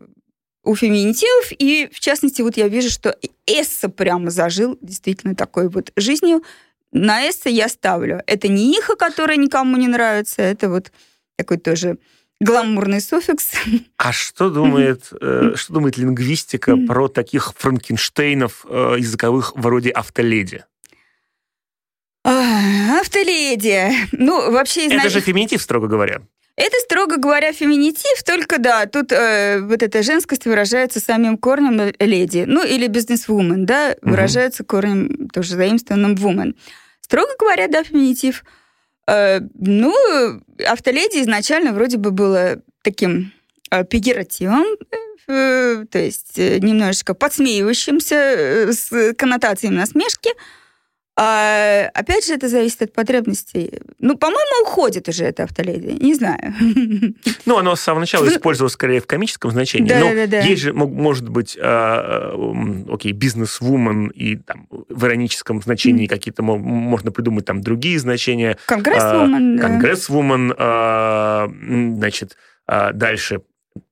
у 0.64 0.76
феминитивов, 0.76 1.52
и, 1.52 1.90
в 1.92 2.00
частности, 2.00 2.42
вот 2.42 2.58
я 2.58 2.68
вижу, 2.68 2.90
что 2.90 3.16
Эсса 3.46 3.90
прямо 3.90 4.30
зажил 4.30 4.78
действительно 4.82 5.36
такой 5.36 5.70
вот 5.70 5.92
жизнью. 5.96 6.44
На 6.92 7.30
Эсса 7.30 7.50
я 7.50 7.70
ставлю. 7.70 8.24
Это 8.26 8.48
не 8.48 8.74
Иха, 8.74 8.96
которая 8.96 9.38
никому 9.38 9.78
не 9.78 9.88
нравится, 9.88 10.42
это 10.42 10.70
вот 10.70 10.92
такой 11.36 11.58
тоже 11.58 11.98
гламурный 12.40 13.02
суффикс. 13.02 13.52
А 13.98 14.12
что 14.12 14.50
думает, 14.50 15.10
э, 15.22 15.54
что 15.56 15.74
думает 15.74 15.98
лингвистика 15.98 16.78
про 16.78 17.08
таких 17.08 17.54
франкенштейнов 17.56 18.66
языковых 18.66 19.56
вроде 19.56 19.90
автоледи? 19.90 20.64
Автоледи. 22.26 23.92
Ну, 24.14 24.52
вообще... 24.52 24.88
Это 24.88 25.10
же 25.10 25.22
феминитив, 25.22 25.62
строго 25.62 25.88
говоря. 25.88 26.22
Это, 26.58 26.78
строго 26.80 27.18
говоря, 27.18 27.52
феминитив, 27.52 28.24
только 28.24 28.60
да, 28.60 28.86
тут 28.86 29.12
э, 29.12 29.60
вот 29.62 29.84
эта 29.84 30.02
женскость 30.04 30.46
выражается 30.46 31.02
самим 31.02 31.38
корнем 31.38 31.94
леди, 32.00 32.46
ну 32.48 32.66
или 32.66 32.88
бизнес-вумен, 32.88 33.66
да, 33.66 33.96
угу. 34.02 34.12
выражается 34.12 34.64
корнем 34.64 35.28
тоже 35.34 35.56
заимствованным 35.56 36.16
woman. 36.16 36.56
Строго 37.02 37.32
говоря, 37.38 37.68
да, 37.68 37.84
феминитив. 37.84 38.46
Э, 39.08 39.42
ну, 39.54 39.94
автоледи 40.66 41.22
изначально 41.22 41.74
вроде 41.74 41.98
бы 41.98 42.12
было 42.12 42.62
таким 42.84 43.34
э, 43.70 43.84
пегеративом, 43.84 44.64
э, 45.28 45.86
то 45.92 46.00
есть 46.00 46.40
э, 46.40 46.60
немножечко 46.60 47.14
подсмеивающимся 47.14 48.16
э, 48.16 48.72
с 48.72 49.14
коннотациями 49.16 49.76
насмешки, 49.76 50.30
А, 51.18 51.90
опять 51.94 52.26
же, 52.26 52.34
это 52.34 52.50
зависит 52.50 52.82
от 52.82 52.92
потребностей. 52.94 53.80
Ну, 54.00 54.18
по-моему, 54.18 54.64
уходит 54.64 55.08
уже 55.08 55.24
это 55.24 55.44
автоледи. 55.44 56.04
Не 56.04 56.14
знаю. 56.14 56.54
Ну, 57.46 57.58
оно 57.58 57.76
с 57.76 57.82
самого 57.82 58.00
начала 58.02 58.28
использовалось 58.28 58.74
скорее 58.74 59.00
в 59.00 59.08
комическом 59.08 59.52
значении. 59.52 59.88
Да, 59.88 60.00
но 60.00 60.14
да, 60.14 60.26
да. 60.28 60.40
есть 60.40 60.64
же, 60.64 60.74
может 60.74 61.30
быть, 61.30 61.58
а, 61.62 62.34
окей, 62.90 63.12
бизнес-вумен 63.12 64.08
и 64.08 64.36
там, 64.38 64.68
в 64.70 65.06
ироническом 65.06 65.62
значении 65.62 66.06
mm. 66.06 66.10
какие-то 66.10 66.42
можно 66.42 67.12
придумать 67.12 67.46
там 67.46 67.62
другие 67.62 68.00
значения. 68.00 68.58
Конгресс-вумен. 68.66 69.60
Конгресс-вумен, 69.60 70.54
значит, 71.98 72.36
дальше 72.68 73.42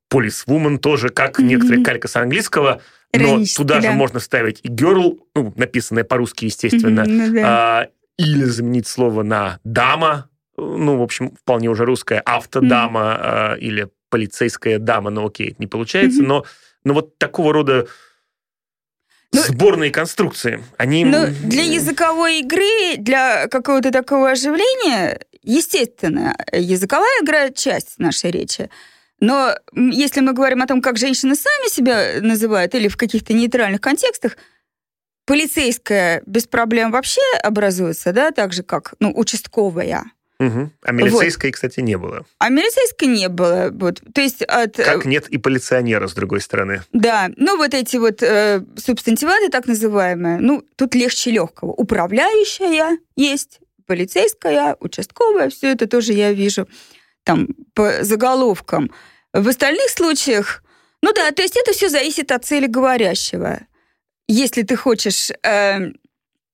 полис-вумен 0.09 0.79
тоже, 0.79 1.09
как 1.09 1.39
mm-hmm. 1.39 1.43
некоторые 1.43 1.83
калька 1.83 2.07
с 2.07 2.15
английского– 2.15 2.81
но 3.13 3.43
туда 3.55 3.75
да. 3.75 3.81
же 3.81 3.91
можно 3.91 4.19
вставить 4.19 4.59
и 4.63 4.69
girl, 4.69 5.19
ну, 5.35 5.53
написанное 5.55 6.03
по-русски, 6.03 6.45
естественно, 6.45 7.01
mm-hmm, 7.01 7.33
да. 7.33 7.81
а, 7.81 7.87
или 8.17 8.43
заменить 8.45 8.87
слово 8.87 9.23
на 9.23 9.59
дама, 9.63 10.29
ну, 10.57 10.97
в 10.97 11.01
общем, 11.01 11.35
вполне 11.35 11.69
уже 11.69 11.85
русская 11.85 12.21
автодама 12.25 13.01
mm-hmm. 13.01 13.19
а, 13.21 13.53
или 13.55 13.89
полицейская 14.09 14.79
дама, 14.79 15.09
ну, 15.09 15.27
окей, 15.27 15.49
это 15.49 15.57
не 15.59 15.67
получается, 15.67 16.21
mm-hmm. 16.21 16.27
но, 16.27 16.45
но 16.83 16.93
вот 16.93 17.17
такого 17.17 17.53
рода 17.53 17.87
ну, 19.33 19.41
сборные 19.41 19.91
конструкции, 19.91 20.63
они... 20.77 21.05
Ну, 21.05 21.27
для 21.43 21.63
языковой 21.63 22.39
игры, 22.39 22.97
для 22.97 23.47
какого-то 23.47 23.91
такого 23.91 24.31
оживления, 24.31 25.19
естественно, 25.41 26.35
языковая 26.51 27.23
игра— 27.23 27.49
часть 27.51 27.97
нашей 27.97 28.29
речи. 28.31 28.69
Но 29.23 29.55
если 29.73 30.19
мы 30.19 30.33
говорим 30.33 30.61
о 30.61 30.67
том, 30.67 30.81
как 30.81 30.97
женщины 30.97 31.35
сами 31.35 31.69
себя 31.69 32.19
называют, 32.19 32.75
или 32.75 32.89
в 32.89 32.97
каких-то 32.97 33.31
нейтральных 33.31 33.79
контекстах, 33.79 34.35
полицейская 35.25 36.21
без 36.25 36.45
проблем 36.45 36.91
вообще 36.91 37.21
образуется, 37.41 38.11
да, 38.11 38.31
так 38.31 38.51
же, 38.51 38.63
как, 38.63 38.95
ну, 38.99 39.13
участковая. 39.15 40.03
Угу. 40.39 40.71
А 40.81 40.91
милицейской, 40.91 41.51
вот. 41.51 41.55
кстати, 41.55 41.79
не 41.79 41.97
было. 41.97 42.25
А 42.39 42.49
милицейской 42.49 43.07
не 43.07 43.29
было. 43.29 43.69
Вот. 43.71 44.01
То 44.13 44.19
есть 44.19 44.41
от... 44.41 44.77
Э, 44.77 44.83
как 44.83 45.05
нет 45.05 45.29
и 45.29 45.37
полиционера, 45.37 46.09
с 46.09 46.13
другой 46.13 46.41
стороны. 46.41 46.81
Да. 46.91 47.29
Ну, 47.37 47.55
вот 47.55 47.73
эти 47.73 47.95
вот 47.95 48.21
э, 48.21 48.61
субстантиваты, 48.75 49.47
так 49.47 49.67
называемые, 49.67 50.39
ну, 50.39 50.65
тут 50.75 50.95
легче 50.95 51.31
легкого. 51.31 51.71
Управляющая 51.71 52.97
есть, 53.15 53.61
полицейская, 53.85 54.75
участковая, 54.81 55.49
все 55.49 55.71
это 55.71 55.87
тоже 55.87 56.11
я 56.11 56.33
вижу 56.33 56.67
там 57.23 57.47
по 57.73 58.03
заголовкам. 58.03 58.91
В 59.33 59.47
остальных 59.47 59.89
случаях, 59.89 60.63
ну 61.01 61.11
да, 61.13 61.31
то 61.31 61.41
есть 61.41 61.57
это 61.57 61.73
все 61.73 61.89
зависит 61.89 62.31
от 62.31 62.45
цели 62.45 62.67
говорящего. 62.67 63.61
Если 64.27 64.61
ты 64.61 64.75
хочешь 64.75 65.31
э, 65.31 65.91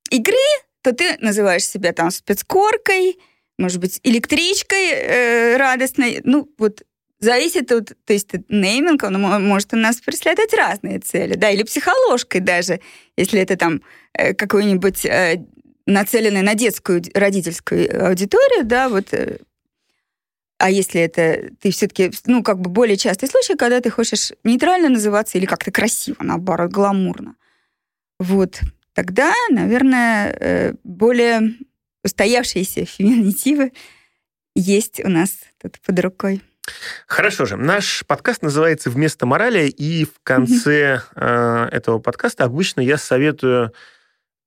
игры, 0.10 0.36
то 0.82 0.94
ты 0.94 1.18
называешь 1.20 1.68
себя 1.68 1.92
там 1.92 2.10
спецкоркой, 2.10 3.20
может 3.58 3.80
быть, 3.80 4.00
электричкой 4.04 4.88
э, 4.92 5.58
радостной. 5.58 6.22
Ну, 6.24 6.50
вот 6.58 6.84
зависит 7.20 7.72
от, 7.72 7.92
то 8.06 8.14
есть 8.14 8.30
нейминг, 8.48 9.04
он 9.04 9.22
может 9.22 9.74
у 9.74 9.78
нас 9.78 9.98
преследовать 9.98 10.54
разные 10.54 11.00
цели, 11.00 11.36
да, 11.36 11.50
или 11.50 11.64
психоложкой 11.64 12.40
даже, 12.40 12.80
если 13.18 13.42
это 13.42 13.58
там 13.58 13.82
э, 14.14 14.34
какой-нибудь 14.34 15.06
э, 15.06 15.46
нацеленный 15.86 16.44
на 16.44 16.56
детскую 16.56 17.04
родительскую 17.14 18.08
аудиторию, 18.08 18.64
да, 18.64 18.88
вот 18.88 19.14
э, 19.14 19.40
а 20.60 20.70
если 20.70 21.00
это 21.02 21.52
ты 21.62 21.72
все-таки, 21.72 22.12
ну, 22.26 22.44
как 22.44 22.60
бы 22.60 22.70
более 22.70 22.98
частый 22.98 23.30
случай, 23.30 23.56
когда 23.56 23.80
ты 23.80 23.90
хочешь 23.90 24.34
нейтрально 24.44 24.90
называться 24.90 25.38
или 25.38 25.46
как-то 25.46 25.72
красиво, 25.72 26.18
наоборот, 26.20 26.70
гламурно. 26.70 27.36
Вот. 28.20 28.60
Тогда, 28.94 29.34
наверное, 29.50 30.36
э, 30.38 30.74
более 30.84 31.56
устоявшиеся 32.04 32.86
феминитивы 32.86 33.72
есть 34.54 35.00
у 35.04 35.08
нас 35.08 35.38
тут 35.62 35.80
под 35.80 36.00
рукой. 36.02 36.42
Хорошо 37.08 37.46
же. 37.46 37.56
Наш 37.56 38.04
подкаст 38.06 38.42
называется 38.42 38.90
«Вместо 38.90 39.26
морали», 39.26 39.70
и 39.70 40.04
в 40.04 40.20
конце 40.24 41.02
mm-hmm. 41.16 41.70
этого 41.70 42.00
подкаста 42.00 42.44
обычно 42.44 42.82
я 42.82 42.98
советую 42.98 43.74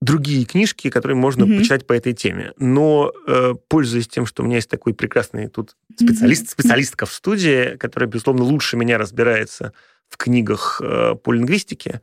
другие 0.03 0.45
книжки, 0.45 0.91
которые 0.91 1.17
можно 1.17 1.45
mm-hmm. 1.45 1.59
почитать 1.59 1.87
по 1.87 1.93
этой 1.93 2.13
теме. 2.13 2.53
Но, 2.59 3.13
э, 3.27 3.55
пользуясь 3.69 4.09
тем, 4.09 4.27
что 4.27 4.43
у 4.43 4.47
меня 4.47 4.57
есть 4.57 4.69
такой 4.69 4.95
прекрасный 4.95 5.49
тут 5.49 5.77
специалист, 5.97 6.45
mm-hmm. 6.45 6.51
специалистка 6.51 7.07
в 7.07 7.13
студии, 7.13 7.77
которая, 7.77 8.11
безусловно, 8.11 8.43
лучше 8.43 8.77
меня 8.77 8.99
разбирается 8.99 9.73
в 10.09 10.17
книгах 10.17 10.81
э, 10.85 11.15
по 11.15 11.33
лингвистике, 11.33 12.01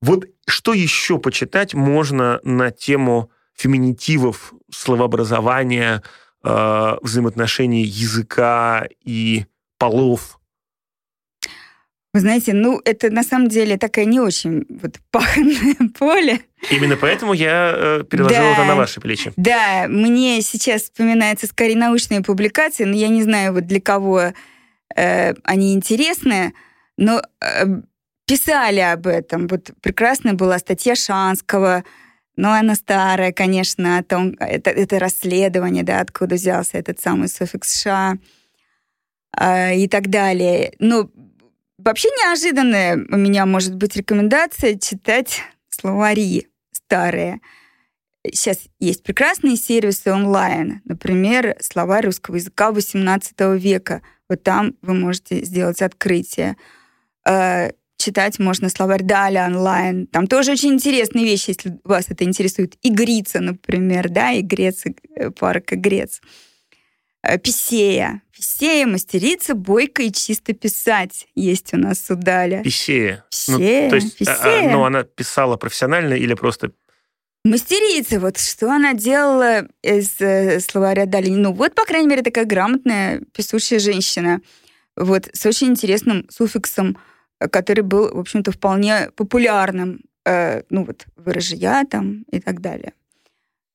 вот 0.00 0.26
что 0.46 0.74
еще 0.74 1.18
почитать 1.18 1.74
можно 1.74 2.38
на 2.44 2.70
тему 2.70 3.30
феминитивов, 3.54 4.52
словообразования, 4.70 6.02
э, 6.44 6.96
взаимоотношений 7.02 7.82
языка 7.82 8.86
и 9.02 9.46
полов 9.78 10.37
вы 12.18 12.22
знаете, 12.22 12.52
ну, 12.52 12.80
это 12.84 13.10
на 13.10 13.22
самом 13.22 13.46
деле 13.46 13.78
такая 13.78 14.04
не 14.04 14.18
очень 14.18 14.66
вот 14.68 14.96
паханное 15.12 15.76
поле. 15.98 16.40
Именно 16.68 16.96
поэтому 16.96 17.32
я 17.32 17.72
э, 17.72 18.04
переложила 18.10 18.40
да, 18.40 18.52
это 18.54 18.64
на 18.64 18.74
ваши 18.74 19.00
плечи. 19.00 19.32
Да, 19.36 19.86
мне 19.88 20.40
сейчас 20.42 20.82
вспоминаются 20.82 21.46
скорее 21.46 21.76
научные 21.76 22.20
публикации, 22.20 22.82
но 22.82 22.96
я 22.96 23.06
не 23.06 23.22
знаю, 23.22 23.52
вот 23.52 23.68
для 23.68 23.80
кого 23.80 24.32
э, 24.96 25.34
они 25.44 25.74
интересны, 25.74 26.54
но 26.96 27.22
э, 27.40 27.66
писали 28.26 28.80
об 28.80 29.06
этом. 29.06 29.46
Вот 29.46 29.70
прекрасная 29.80 30.32
была 30.32 30.58
статья 30.58 30.96
Шанского, 30.96 31.84
но 32.34 32.52
она 32.52 32.74
старая, 32.74 33.30
конечно, 33.30 33.98
о 33.98 34.02
том, 34.02 34.34
это, 34.40 34.70
это 34.70 34.98
расследование, 34.98 35.84
да, 35.84 36.00
откуда 36.00 36.34
взялся 36.34 36.78
этот 36.78 36.98
самый 36.98 37.28
суффикс 37.28 37.80
«ша» 37.80 38.18
э, 39.40 39.76
и 39.76 39.86
так 39.86 40.08
далее. 40.08 40.72
Но 40.80 41.08
Вообще 41.78 42.08
неожиданная 42.08 42.96
у 42.96 43.16
меня 43.16 43.46
может 43.46 43.76
быть 43.76 43.94
рекомендация 43.96 44.76
читать 44.78 45.42
словари 45.70 46.48
старые. 46.72 47.40
Сейчас 48.26 48.58
есть 48.80 49.04
прекрасные 49.04 49.56
сервисы 49.56 50.10
онлайн, 50.12 50.82
например, 50.84 51.56
словарь 51.60 52.06
русского 52.06 52.34
языка 52.34 52.70
XVIII 52.70 53.56
века. 53.56 54.02
Вот 54.28 54.42
там 54.42 54.74
вы 54.82 54.94
можете 54.94 55.44
сделать 55.44 55.80
открытие. 55.80 56.56
Э, 57.24 57.70
читать 57.96 58.40
можно 58.40 58.68
словарь 58.70 59.04
Даля 59.04 59.46
онлайн. 59.46 60.08
Там 60.08 60.26
тоже 60.26 60.52
очень 60.52 60.74
интересные 60.74 61.24
вещи, 61.24 61.50
если 61.50 61.78
вас 61.84 62.06
это 62.08 62.24
интересует. 62.24 62.76
Игрица, 62.82 63.40
например, 63.40 64.08
да, 64.08 64.38
игрец, 64.38 64.84
э, 64.84 65.30
парк 65.30 65.72
игрец. 65.74 66.20
Э, 67.22 67.38
Писея. 67.38 68.20
Писея 68.38 68.86
мастерица 68.86 69.56
бойко 69.56 70.00
и 70.00 70.12
чисто 70.12 70.52
писать 70.52 71.26
есть 71.34 71.74
у 71.74 71.76
нас 71.76 72.08
у 72.08 72.14
Даля. 72.14 72.62
Писея. 72.62 73.24
Писея. 73.30 73.84
Ну, 73.84 73.90
то 73.90 73.96
есть, 73.96 74.28
а, 74.28 74.36
а, 74.44 74.70
ну, 74.70 74.84
она 74.84 75.02
писала 75.02 75.56
профессионально 75.56 76.14
или 76.14 76.34
просто 76.34 76.70
Мастерица, 77.44 78.20
вот 78.20 78.38
что 78.38 78.70
она 78.70 78.94
делала 78.94 79.66
из 79.82 80.20
э, 80.20 80.60
словаря 80.60 81.06
Дали. 81.06 81.30
Ну, 81.30 81.52
вот, 81.52 81.74
по 81.74 81.84
крайней 81.84 82.06
мере, 82.06 82.22
такая 82.22 82.44
грамотная, 82.44 83.22
писущая 83.32 83.80
женщина. 83.80 84.40
Вот, 84.94 85.28
с 85.32 85.44
очень 85.44 85.68
интересным 85.68 86.28
суффиксом, 86.30 86.96
который 87.50 87.82
был, 87.82 88.14
в 88.14 88.18
общем-то, 88.20 88.52
вполне 88.52 89.10
популярным. 89.16 90.02
Э, 90.24 90.62
ну, 90.70 90.84
вот, 90.84 91.06
выражия 91.16 91.84
там 91.90 92.24
и 92.30 92.38
так 92.38 92.60
далее. 92.60 92.92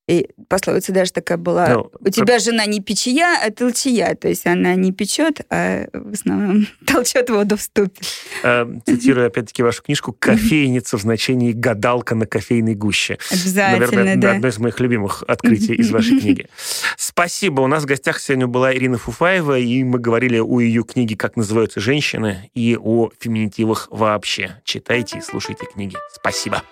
И 0.06 0.28
пословица 0.48 0.92
даже 0.92 1.12
такая 1.12 1.38
была, 1.38 1.68
ну, 1.68 1.90
у 1.98 2.10
тебя 2.10 2.38
жена 2.38 2.66
не 2.66 2.80
печия, 2.80 3.38
а 3.42 3.50
толчия. 3.50 4.14
То 4.14 4.28
есть 4.28 4.46
она 4.46 4.74
не 4.74 4.92
печет, 4.92 5.40
а 5.48 5.86
в 5.92 6.12
основном 6.12 6.66
толчет 6.86 7.30
воду 7.30 7.56
в 7.56 7.62
ступе. 7.62 8.02
Э, 8.42 8.66
цитирую 8.84 9.26
опять-таки 9.26 9.62
вашу 9.62 9.82
книжку 9.82 10.12
«Кофейница» 10.12 10.98
в 10.98 11.00
значении 11.00 11.52
«гадалка 11.52 12.14
на 12.14 12.26
кофейной 12.26 12.74
гуще». 12.74 13.18
Обязательно, 13.30 13.86
Наверное, 13.86 14.16
да. 14.16 14.32
одно 14.32 14.48
из 14.48 14.58
моих 14.58 14.78
любимых 14.78 15.24
открытий 15.26 15.74
из 15.74 15.90
вашей 15.90 16.20
книги. 16.20 16.48
Спасибо. 16.98 17.62
У 17.62 17.66
нас 17.66 17.84
в 17.84 17.86
гостях 17.86 18.20
сегодня 18.20 18.46
была 18.46 18.74
Ирина 18.74 18.98
Фуфаева, 18.98 19.58
и 19.58 19.84
мы 19.84 19.98
говорили 19.98 20.38
о 20.38 20.60
ее 20.60 20.84
книге 20.84 21.16
«Как 21.16 21.36
называются 21.36 21.80
женщины» 21.80 22.50
и 22.54 22.76
о 22.78 23.08
феминитивах 23.18 23.88
вообще. 23.90 24.60
Читайте 24.64 25.18
и 25.18 25.20
слушайте 25.22 25.64
книги. 25.72 25.96
Спасибо. 26.12 26.62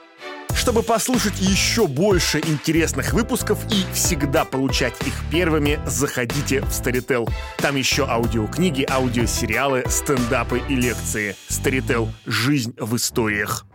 Чтобы 0.55 0.83
послушать 0.83 1.41
еще 1.41 1.87
больше 1.87 2.39
интересных 2.39 3.13
выпусков 3.13 3.59
и 3.71 3.85
всегда 3.93 4.45
получать 4.45 4.95
их 5.07 5.15
первыми, 5.31 5.81
заходите 5.87 6.61
в 6.61 6.69
Storytel. 6.69 7.29
Там 7.59 7.77
еще 7.77 8.07
аудиокниги, 8.07 8.87
аудиосериалы, 8.89 9.85
стендапы 9.89 10.63
и 10.69 10.77
лекции. 10.77 11.37
Storytel. 11.49 12.09
Жизнь 12.27 12.75
в 12.79 12.97
историях. 12.97 13.67